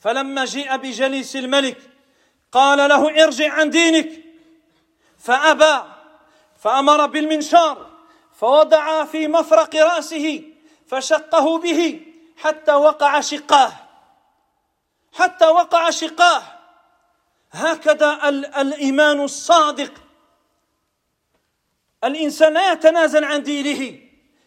فلما 0.00 0.44
جيء 0.44 0.76
بجليس 0.76 1.36
الملك 1.36 1.78
قال 2.52 2.88
له 2.88 3.24
ارجع 3.24 3.52
عن 3.52 3.70
دينك. 3.70 4.24
فأبى 5.18 5.82
فأمر 6.58 7.06
بالمنشار. 7.06 7.93
فوضع 8.34 9.04
في 9.04 9.28
مفرق 9.28 9.76
رأسه 9.76 10.42
فشقه 10.86 11.58
به 11.58 12.06
حتى 12.36 12.72
وقع 12.72 13.20
شقاه. 13.20 13.72
حتى 15.12 15.46
وقع 15.46 15.90
شقاه. 15.90 16.42
هكذا 17.52 18.28
الإيمان 18.60 19.20
الصادق. 19.20 19.92
الإنسان 22.04 22.52
لا 22.52 22.72
يتنازل 22.72 23.24
عن 23.24 23.42
دينه 23.42 23.98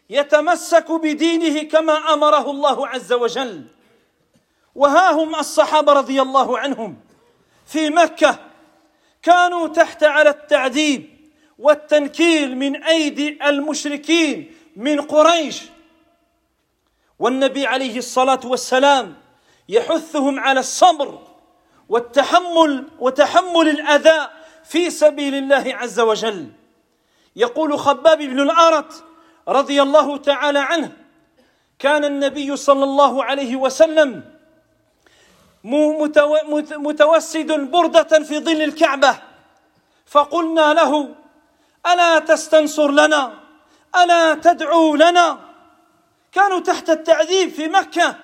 يتمسك 0.09 0.91
بدينه 0.91 1.63
كما 1.63 2.13
أمره 2.13 2.51
الله 2.51 2.87
عز 2.87 3.13
وجل. 3.13 3.67
وها 4.75 5.11
هم 5.11 5.35
الصحابة 5.35 5.93
رضي 5.93 6.21
الله 6.21 6.59
عنهم. 6.59 7.01
في 7.65 7.89
مكة 7.89 8.39
كانوا 9.21 9.67
تحت 9.67 10.03
على 10.03 10.29
التعذيب. 10.29 11.16
والتنكيل 11.59 12.57
من 12.57 12.83
أيدي 12.83 13.39
المشركين 13.45 14.51
من 14.75 15.01
قريش. 15.01 15.61
والنبي 17.19 17.67
عليه 17.67 17.97
الصلاة 17.97 18.39
والسلام 18.45 19.15
يحثهم 19.69 20.39
على 20.39 20.59
الصبر 20.59 21.19
والتحمل 21.89 22.87
وتحمل 22.99 23.69
الأذى 23.69 24.29
في 24.63 24.89
سبيل 24.89 25.35
الله 25.35 25.75
عز 25.75 25.99
وجل. 25.99 26.49
يقول 27.35 27.79
خباب 27.79 28.17
بن 28.17 28.39
الأرت 28.39 29.03
رضي 29.47 29.81
الله 29.81 30.17
تعالى 30.17 30.59
عنه 30.59 30.91
كان 31.79 32.05
النبي 32.05 32.55
صلى 32.55 32.83
الله 32.83 33.23
عليه 33.23 33.55
وسلم 33.55 34.23
متوسد 36.77 37.71
بردة 37.71 38.23
في 38.23 38.39
ظل 38.39 38.61
الكعبة 38.61 39.19
فقلنا 40.05 40.73
له 40.73 41.15
ألا 41.93 42.19
تستنصر 42.19 42.91
لنا؟ 42.91 43.33
ألا 44.03 44.33
تدعو 44.33 44.95
لنا؟ 44.95 45.39
كانوا 46.31 46.59
تحت 46.59 46.89
التعذيب 46.89 47.49
في 47.49 47.67
مكة. 47.67 48.15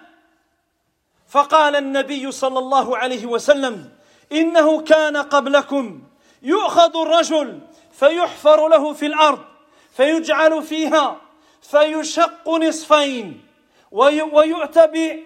فقال 1.30 1.76
النبي 1.76 2.32
صلى 2.32 2.60
الله 2.60 2.97
عليه 2.97 3.26
وسلم 3.26 3.89
إنه 4.32 4.82
كان 4.82 5.17
قبلكم. 5.17 6.02
يؤخذ 6.41 6.97
الرجل 6.97 7.60
فيحفر 7.99 8.67
له 8.67 8.93
في 8.93 9.06
الأرض 9.06 9.39
فيجعل 9.97 10.63
فيها 10.63 11.21
فيشق 11.62 12.49
نصفين 12.49 13.45
ويؤتى 13.91 15.23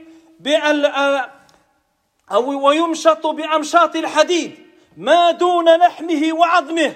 أو 2.31 2.67
ويمشط 2.67 3.27
بأمشاط 3.27 3.95
الحديد 3.95 4.67
ما 4.97 5.31
دون 5.31 5.69
لحمه 5.69 6.33
وعظمه. 6.33 6.95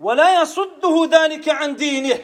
ولا 0.00 0.42
يصده 0.42 1.08
ذلك 1.10 1.48
عن 1.48 1.76
دينه 1.76 2.18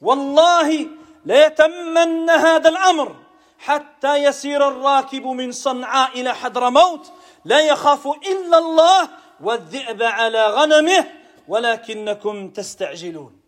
والله 0.00 0.88
ليتمن 1.24 2.30
هذا 2.30 2.68
الأمر 2.68 3.16
حتى 3.58 4.16
يسير 4.16 4.68
الراكب 4.68 5.26
من 5.26 5.52
صنعاء 5.52 6.20
إلى 6.20 6.34
حضرموت 6.34 7.12
لا 7.44 7.60
يخاف 7.60 8.06
إلا 8.06 8.58
الله 8.58 9.08
والذئب 9.40 10.02
على 10.02 10.46
غنمه 10.46 11.10
ولكنكم 11.48 12.50
تستعجلون 12.50 13.42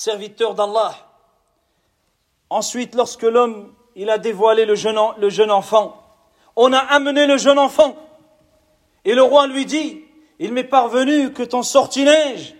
serviteur 0.00 0.54
d'Allah. 0.54 0.94
Ensuite, 2.48 2.94
lorsque 2.94 3.22
l'homme 3.22 3.74
il 3.96 4.08
a 4.08 4.16
dévoilé 4.16 4.64
le 4.64 4.74
jeune, 4.74 4.98
le 5.18 5.28
jeune 5.28 5.50
enfant, 5.50 6.00
on 6.56 6.72
a 6.72 6.78
amené 6.78 7.26
le 7.26 7.36
jeune 7.36 7.58
enfant. 7.58 7.96
Et 9.04 9.14
le 9.14 9.22
roi 9.22 9.46
lui 9.46 9.66
dit, 9.66 9.99
il 10.40 10.52
m'est 10.54 10.64
parvenu 10.64 11.32
que 11.32 11.42
ton 11.42 11.62
sortilège, 11.62 12.54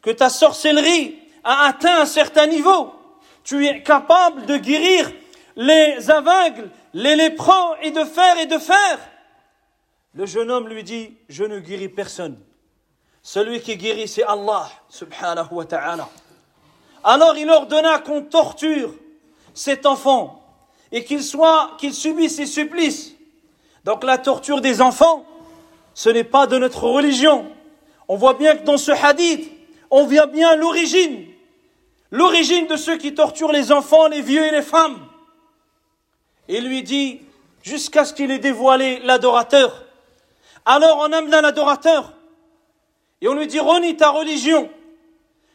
que 0.00 0.10
ta 0.10 0.30
sorcellerie 0.30 1.18
a 1.44 1.66
atteint 1.66 2.00
un 2.00 2.06
certain 2.06 2.46
niveau. 2.46 2.92
Tu 3.44 3.66
es 3.66 3.82
capable 3.82 4.46
de 4.46 4.56
guérir 4.56 5.12
les 5.54 6.10
aveugles, 6.10 6.70
les 6.94 7.14
lépreux 7.14 7.76
et 7.82 7.90
de 7.90 8.02
faire 8.04 8.38
et 8.38 8.46
de 8.46 8.58
faire. 8.58 8.98
Le 10.14 10.24
jeune 10.24 10.50
homme 10.50 10.68
lui 10.68 10.82
dit, 10.82 11.14
je 11.28 11.44
ne 11.44 11.58
guéris 11.58 11.90
personne. 11.90 12.38
Celui 13.22 13.60
qui 13.60 13.76
guérit, 13.76 14.08
c'est 14.08 14.24
Allah, 14.24 14.70
subhanahu 14.88 15.48
wa 15.52 15.64
ta'ala. 15.66 16.08
Alors 17.04 17.36
il 17.36 17.48
ordonna 17.50 17.98
qu'on 17.98 18.22
torture 18.22 18.94
cet 19.52 19.84
enfant 19.84 20.42
et 20.90 21.04
qu'il 21.04 21.22
soit, 21.22 21.72
qu'il 21.78 21.92
subisse 21.92 22.36
ses 22.36 22.46
supplices. 22.46 23.12
Donc 23.84 24.02
la 24.02 24.16
torture 24.16 24.62
des 24.62 24.80
enfants, 24.80 25.26
ce 25.94 26.08
n'est 26.08 26.24
pas 26.24 26.46
de 26.46 26.58
notre 26.58 26.84
religion. 26.84 27.46
On 28.08 28.16
voit 28.16 28.34
bien 28.34 28.56
que 28.56 28.64
dans 28.64 28.78
ce 28.78 28.92
hadith, 28.92 29.50
on 29.90 30.04
voit 30.04 30.26
bien 30.26 30.56
l'origine. 30.56 31.26
L'origine 32.10 32.66
de 32.66 32.76
ceux 32.76 32.96
qui 32.96 33.14
torturent 33.14 33.52
les 33.52 33.72
enfants, 33.72 34.06
les 34.06 34.22
vieux 34.22 34.44
et 34.44 34.50
les 34.50 34.62
femmes. 34.62 34.98
Il 36.48 36.66
lui 36.66 36.82
dit, 36.82 37.20
jusqu'à 37.62 38.04
ce 38.04 38.12
qu'il 38.12 38.30
ait 38.30 38.38
dévoilé 38.38 38.98
l'adorateur. 39.00 39.84
Alors 40.64 40.98
on 41.00 41.12
amena 41.12 41.40
l'adorateur 41.40 42.12
et 43.20 43.28
on 43.28 43.34
lui 43.34 43.46
dit, 43.46 43.60
renie 43.60 43.96
ta 43.96 44.10
religion. 44.10 44.68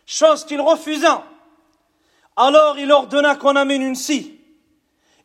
Chose 0.05 0.45
qu'il 0.45 0.61
refusa. 0.61 1.25
Alors 2.35 2.79
il 2.79 2.91
ordonna 2.91 3.35
qu'on 3.35 3.55
amène 3.55 3.81
une 3.81 3.95
scie. 3.95 4.39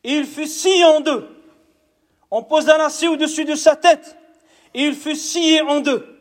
Et 0.03 0.14
il 0.16 0.27
fut 0.27 0.46
scié 0.46 0.85
en 0.85 1.01
deux. 1.01 1.29
On 2.31 2.42
posa 2.42 2.77
la 2.79 2.90
scie 2.90 3.09
au-dessus 3.09 3.44
de 3.44 3.55
sa 3.55 3.77
tête. 3.77 4.16
Et 4.74 4.85
il 4.85 4.94
fut 4.94 5.16
scié 5.16 5.61
en 5.62 5.80
deux. 5.80 6.18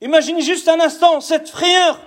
Imaginez 0.00 0.42
juste 0.42 0.68
un 0.68 0.80
instant 0.80 1.20
cette 1.20 1.48
frayeur. 1.48 1.98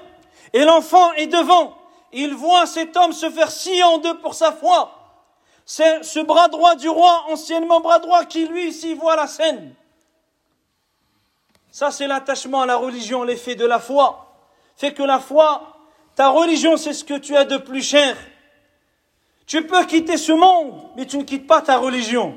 Et 0.54 0.64
l'enfant 0.64 1.14
est 1.14 1.28
devant. 1.28 1.78
Il 2.14 2.34
voit 2.34 2.66
cet 2.66 2.96
homme 2.96 3.14
se 3.14 3.30
faire 3.30 3.52
scier 3.52 3.84
en 3.84 3.98
deux 3.98 4.18
pour 4.20 4.34
sa 4.34 4.52
foi. 4.52 4.94
C'est 5.66 6.04
ce 6.04 6.20
bras 6.20 6.48
droit 6.48 6.76
du 6.76 6.88
roi, 6.88 7.26
anciennement 7.30 7.82
bras 7.82 8.00
droit, 8.00 8.24
qui 8.24 8.46
lui 8.46 8.70
ici 8.70 8.94
voit 8.94 9.16
la 9.16 9.28
scène. 9.28 9.74
Ça, 11.72 11.92
c'est 11.92 12.08
l'attachement 12.08 12.62
à 12.62 12.66
la 12.66 12.78
religion, 12.78 13.24
l'effet 13.24 13.56
de 13.56 13.66
la 13.66 13.80
foi. 13.80 14.34
Fait 14.78 14.94
que 14.94 15.04
la 15.04 15.20
foi 15.20 15.78
Ta 16.18 16.30
religion, 16.30 16.78
c'est 16.78 16.94
ce 16.94 17.04
que 17.04 17.14
tu 17.14 17.38
as 17.38 17.46
de 17.46 17.58
plus 17.58 17.84
cher. 17.84 18.18
Tu 19.46 19.68
peux 19.68 19.86
quitter 19.86 20.18
ce 20.18 20.32
monde, 20.32 20.74
mais 20.96 21.06
tu 21.06 21.20
ne 21.20 21.24
quittes 21.24 21.46
pas 21.46 21.62
ta 21.62 21.78
religion. 21.78 22.36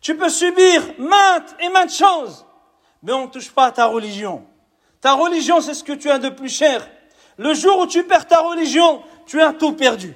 Tu 0.00 0.16
peux 0.16 0.28
subir 0.28 0.82
maintes 0.98 1.56
et 1.58 1.68
maintes 1.68 1.92
choses, 1.92 2.46
mais 3.02 3.12
on 3.12 3.26
ne 3.26 3.30
touche 3.30 3.50
pas 3.50 3.66
à 3.66 3.72
ta 3.72 3.86
religion. 3.86 4.44
Ta 5.00 5.14
religion, 5.14 5.60
c'est 5.60 5.74
ce 5.74 5.84
que 5.84 5.92
tu 5.92 6.10
as 6.10 6.18
de 6.18 6.28
plus 6.28 6.48
cher. 6.48 6.88
Le 7.36 7.54
jour 7.54 7.78
où 7.80 7.86
tu 7.86 8.04
perds 8.04 8.28
ta 8.28 8.40
religion, 8.40 9.02
tu 9.26 9.40
as 9.40 9.52
tout 9.52 9.72
perdu. 9.72 10.14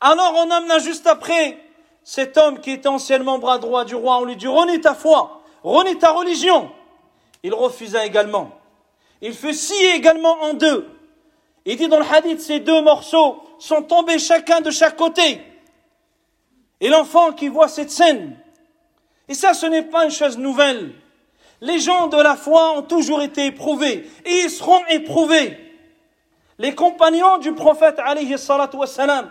Alors 0.00 0.34
on 0.36 0.50
amena 0.50 0.78
juste 0.78 1.06
après 1.06 1.58
cet 2.02 2.36
homme 2.36 2.60
qui 2.60 2.72
était 2.72 2.88
anciennement 2.88 3.38
bras 3.38 3.58
droit 3.58 3.84
du 3.84 3.94
roi, 3.94 4.18
on 4.18 4.24
lui 4.24 4.36
dit, 4.36 4.46
renie 4.46 4.80
ta 4.80 4.94
foi, 4.94 5.42
renie 5.62 5.98
ta 5.98 6.10
religion. 6.10 6.70
Il 7.42 7.54
refusa 7.54 8.04
également. 8.04 8.50
Il 9.22 9.34
fut 9.34 9.54
scié 9.54 9.94
également 9.94 10.42
en 10.42 10.54
deux. 10.54 10.88
Il 11.66 11.76
dit 11.76 11.88
dans 11.88 11.98
le 11.98 12.04
hadith, 12.04 12.40
ces 12.40 12.60
deux 12.60 12.80
morceaux 12.80 13.42
sont 13.58 13.82
tombés 13.82 14.18
chacun 14.18 14.60
de 14.60 14.70
chaque 14.70 14.96
côté. 14.96 15.40
Et 16.80 16.88
l'enfant 16.88 17.32
qui 17.32 17.48
voit 17.48 17.68
cette 17.68 17.90
scène, 17.90 18.38
et 19.28 19.34
ça 19.34 19.52
ce 19.52 19.66
n'est 19.66 19.82
pas 19.82 20.04
une 20.04 20.10
chose 20.10 20.38
nouvelle, 20.38 20.94
les 21.60 21.78
gens 21.78 22.06
de 22.06 22.16
la 22.16 22.36
foi 22.36 22.72
ont 22.72 22.82
toujours 22.82 23.22
été 23.22 23.46
éprouvés 23.46 24.08
et 24.24 24.40
ils 24.44 24.50
seront 24.50 24.84
éprouvés. 24.88 25.58
Les 26.58 26.74
compagnons 26.74 27.38
du 27.38 27.52
prophète 27.52 27.98
alayhi 27.98 28.34
wassalam, 28.34 29.30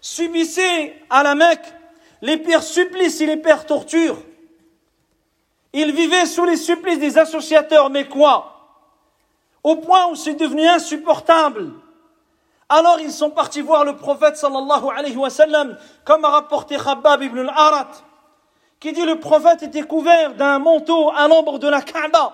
subissaient 0.00 0.94
à 1.10 1.22
la 1.22 1.34
Mecque 1.34 1.74
les 2.22 2.36
pires 2.36 2.62
supplices 2.62 3.20
et 3.20 3.26
les 3.26 3.36
pires 3.36 3.66
tortures. 3.66 4.18
Ils 5.72 5.92
vivaient 5.92 6.26
sous 6.26 6.44
les 6.44 6.56
supplices 6.56 6.98
des 6.98 7.18
associateurs 7.18 7.90
mais 7.90 8.06
quoi 8.06 8.54
au 9.62 9.76
point 9.76 10.06
où 10.06 10.14
c'est 10.14 10.34
devenu 10.34 10.66
insupportable. 10.66 11.72
Alors 12.68 13.00
ils 13.00 13.12
sont 13.12 13.30
partis 13.30 13.60
voir 13.60 13.84
le 13.84 13.96
prophète 13.96 14.36
sallallahu 14.36 14.84
alayhi 14.96 15.16
comme 16.04 16.24
a 16.24 16.30
rapporté 16.30 16.76
Khabbab 16.76 17.22
ibn 17.22 17.40
al-Arat, 17.40 17.88
qui 18.80 18.92
dit 18.92 19.04
le 19.04 19.18
prophète 19.18 19.62
était 19.62 19.82
couvert 19.82 20.34
d'un 20.34 20.58
manteau 20.58 21.10
à 21.10 21.26
l'ombre 21.28 21.58
de 21.58 21.68
la 21.68 21.82
Kaaba. 21.82 22.32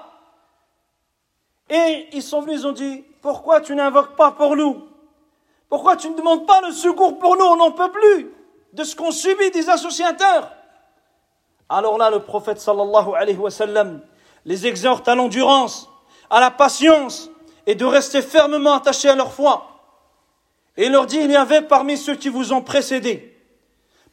Et 1.70 2.09
ils 2.12 2.22
sont 2.22 2.42
venus, 2.42 2.61
ils 2.61 2.66
ont 2.66 2.72
dit, 2.72 3.04
pourquoi 3.22 3.61
tu 3.61 3.74
n'invoques 3.74 4.16
pas 4.16 4.33
pour 4.33 4.54
nous? 4.57 4.87
Pourquoi 5.68 5.96
tu 5.96 6.11
ne 6.11 6.16
demandes 6.16 6.46
pas 6.46 6.61
le 6.61 6.72
secours 6.72 7.18
pour 7.18 7.37
nous? 7.37 7.44
On 7.44 7.57
n'en 7.57 7.72
peut 7.72 7.90
plus 7.90 8.30
de 8.74 8.85
ce 8.85 8.94
qu'on 8.94 9.11
subit 9.11 9.50
des 9.50 9.70
associateurs. 9.70 10.50
Alors 11.68 11.96
là, 11.96 12.11
le 12.11 12.20
prophète 12.20 12.61
sallallahu 12.61 13.14
alayhi 13.16 13.38
wa 13.38 13.50
les 14.44 14.66
exhorte 14.66 15.09
à 15.09 15.14
l'endurance, 15.14 15.88
à 16.28 16.38
la 16.40 16.50
patience 16.50 17.30
et 17.66 17.74
de 17.74 17.85
rester 17.87 18.20
fermement 18.20 18.74
attachés 18.74 19.09
à 19.09 19.14
leur 19.14 19.33
foi. 19.33 19.66
Et 20.76 20.87
il 20.87 20.92
leur 20.92 21.07
dit, 21.07 21.16
il 21.16 21.30
y 21.30 21.37
avait 21.37 21.62
parmi 21.62 21.96
ceux 21.96 22.14
qui 22.14 22.28
vous 22.28 22.52
ont 22.52 22.61
précédés. 22.61 23.35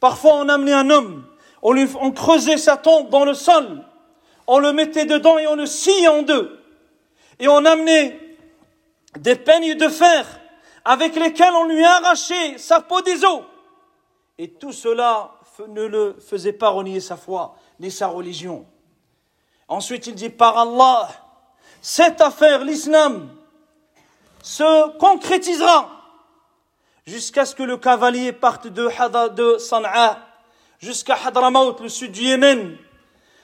Parfois, 0.00 0.34
on 0.36 0.48
amenait 0.48 0.72
un 0.72 0.88
homme, 0.90 1.24
on, 1.62 2.10
creusait 2.10 2.58
sa 2.58 2.76
tombe 2.76 3.08
dans 3.08 3.24
le 3.24 3.34
sol, 3.34 3.84
on 4.46 4.58
le 4.58 4.72
mettait 4.72 5.06
dedans 5.06 5.38
et 5.38 5.46
on 5.46 5.54
le 5.54 5.66
sciait 5.66 6.08
en 6.08 6.22
deux. 6.22 6.60
Et 7.38 7.48
on 7.48 7.64
amenait 7.64 8.18
des 9.18 9.36
peignes 9.36 9.74
de 9.74 9.88
fer 9.88 10.40
avec 10.84 11.14
lesquels 11.14 11.54
on 11.54 11.64
lui 11.64 11.84
arrachait 11.84 12.58
sa 12.58 12.80
peau 12.80 13.00
des 13.02 13.24
os. 13.24 13.42
Et 14.38 14.48
tout 14.48 14.72
cela 14.72 15.32
ne 15.68 15.84
le 15.84 16.16
faisait 16.18 16.52
pas 16.52 16.70
renier 16.70 17.00
sa 17.00 17.16
foi 17.16 17.56
ni 17.78 17.90
sa 17.90 18.08
religion. 18.08 18.66
Ensuite, 19.68 20.06
il 20.08 20.14
dit, 20.14 20.30
par 20.30 20.58
Allah, 20.58 21.08
cette 21.80 22.20
affaire, 22.20 22.64
l'islam, 22.64 23.30
se 24.42 24.98
concrétisera 24.98 25.88
jusqu'à 27.06 27.46
ce 27.46 27.54
que 27.54 27.62
le 27.62 27.76
cavalier 27.76 28.32
parte 28.32 28.66
de, 28.66 28.88
de 29.28 29.58
Sana'a 29.58 30.31
jusqu'à 30.81 31.17
Hadramaut, 31.25 31.75
le 31.81 31.89
sud 31.89 32.11
du 32.11 32.21
Yémen, 32.21 32.77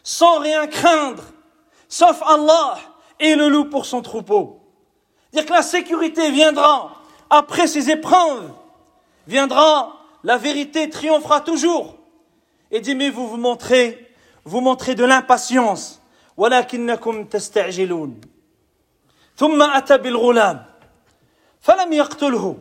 sans 0.04 0.40
rien 0.40 0.68
craindre, 0.68 1.24
sauf 1.88 2.22
Allah 2.26 2.78
et 3.20 3.36
le 3.36 3.48
loup 3.48 3.66
pour 3.66 3.86
son 3.86 4.02
troupeau. 4.02 4.60
Dire 5.32 5.46
que 5.46 5.54
la 5.54 5.62
sécurité 5.62 6.32
viendra 6.32 6.96
après 7.30 7.68
ces 7.68 7.90
épreuves, 7.90 8.52
viendra, 9.28 9.94
la 10.24 10.38
vérité 10.38 10.90
triomphera 10.90 11.42
toujours. 11.42 11.98
Et 12.72 12.82
dit, 12.82 12.96
mais 12.96 13.10
vous 13.10 13.28
vous 13.28 13.38
montrez, 13.38 14.14
vous 14.46 14.62
montrez 14.62 14.96
de 14.96 15.06
l'impatience. 15.06 16.00
ولكنكم 16.38 17.26
تستعجلون 17.26 18.22
ثم 19.38 19.62
أتى 19.62 19.98
بالغلام 19.98 20.66
فلم 21.62 21.94
يقتله 21.94 22.58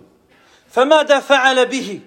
فماذا 0.69 1.21
فعل 1.21 1.67
به 1.67 2.01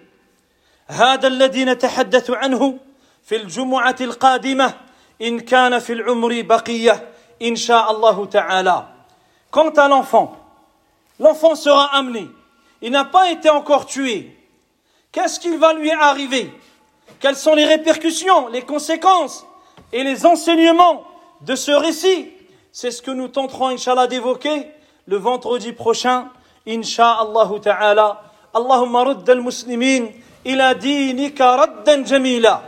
هذا 0.89 1.27
الذي 1.27 1.65
نتحدث 1.65 2.29
عنه 2.29 2.77
في 3.23 3.35
الجمعة 3.35 3.95
القادمة 4.01 4.73
إن 5.21 5.39
كان 5.39 5.79
في 5.79 5.93
العمر 5.93 6.41
بقية 6.41 7.09
إن 7.41 7.55
شاء 7.55 7.91
الله 7.91 8.25
تعالى 8.25 8.85
Quant 9.51 9.71
à 9.77 9.87
l'enfant, 9.87 10.35
l'enfant 11.17 11.55
sera 11.55 11.95
amené. 11.95 12.27
Il 12.81 12.91
n'a 12.91 13.05
pas 13.05 13.31
été 13.31 13.49
encore 13.49 13.85
tué. 13.85 14.37
Qu'est-ce 15.13 15.39
qu'il 15.39 15.57
va 15.57 15.71
lui 15.71 15.91
arriver 15.91 16.51
Quelles 17.21 17.37
sont 17.37 17.55
les 17.55 17.65
répercussions, 17.65 18.49
les 18.49 18.63
conséquences 18.63 19.45
et 19.93 20.03
les 20.03 20.25
enseignements 20.25 21.05
de 21.41 21.55
ce 21.55 21.71
récit 21.71 22.33
C'est 22.73 22.91
ce 22.91 23.01
que 23.01 23.11
nous 23.11 23.29
tenterons, 23.29 23.69
Inch'Allah, 23.69 24.07
d'évoquer 24.07 24.67
le 25.07 25.15
vendredi 25.15 25.71
prochain, 25.71 26.29
Inch'Allah 26.67 27.49
ta'ala. 27.61 28.21
اللهم 28.55 28.95
رد 28.95 29.29
المسلمين 29.29 30.21
إلى 30.46 30.74
دينك 30.74 31.40
ردا 31.40 32.02
جميلا. 32.02 32.60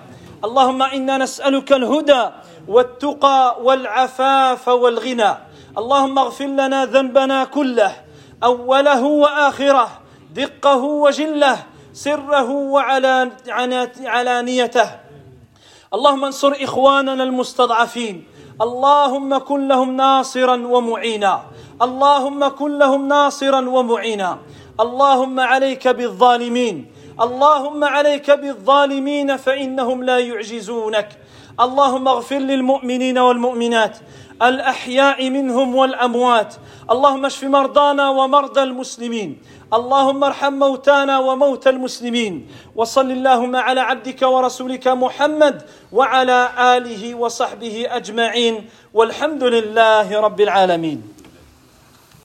اللهم 0.45 0.83
إنا 0.83 1.19
نسألك 1.19 1.73
الهدى 1.73 2.25
والتقى 2.69 3.57
والعفاف 3.63 4.69
والغنى. 4.69 5.33
اللهم 5.79 6.19
اغفر 6.19 6.45
لنا 6.45 6.85
ذنبنا 6.85 7.45
كله 7.45 7.93
أوله 8.45 9.03
وآخره 9.03 9.89
دقه 10.35 10.77
وجله 10.77 11.59
سره 11.93 12.51
وعلانيته. 14.05 14.89
اللهم 15.95 16.25
انصر 16.25 16.53
إخواننا 16.61 17.23
المستضعفين. 17.23 18.25
اللهم 18.61 19.39
كن 19.39 19.69
لهم 19.69 19.97
ناصرا 19.97 20.57
ومعينا. 20.67 21.43
اللهم 21.83 22.49
كن 22.49 22.79
لهم 22.79 23.09
ناصرا 23.09 23.61
ومعينا. 23.69 24.39
اللهم 24.81 25.41
عليك 25.41 25.89
بالظالمين. 25.89 26.92
اللهم 27.21 27.85
عليك 27.85 28.31
بالظالمين 28.31 29.37
فإنهم 29.37 30.03
لا 30.03 30.19
يعجزونك. 30.19 31.09
اللهم 31.61 32.09
اغفر 32.09 32.39
للمؤمنين 32.39 33.19
والمؤمنات 33.19 33.99
الأحياء 34.43 35.31
منهم 35.31 35.77
والأموات. 35.77 36.55
اللهم 36.91 37.27
اشف 37.27 37.45
مرضانا 37.45 38.11
ومرضى 38.11 38.63
المسلمين. 38.63 39.43
اللهم 39.75 40.25
ارحم 40.25 40.53
موتانا 40.53 41.19
وموتى 41.19 41.71
المسلمين. 41.71 42.49
وصل 42.77 43.11
اللهم 43.11 43.57
على 43.57 43.81
عبدك 43.81 44.23
ورسولك 44.23 44.89
محمد 44.89 45.63
وعلى 45.93 46.49
آله 46.59 47.15
وصحبه 47.15 47.87
أجمعين. 47.91 48.69
والحمد 48.95 49.45
لله 49.45 50.21
رب 50.21 50.41
العالمين. 50.41 51.12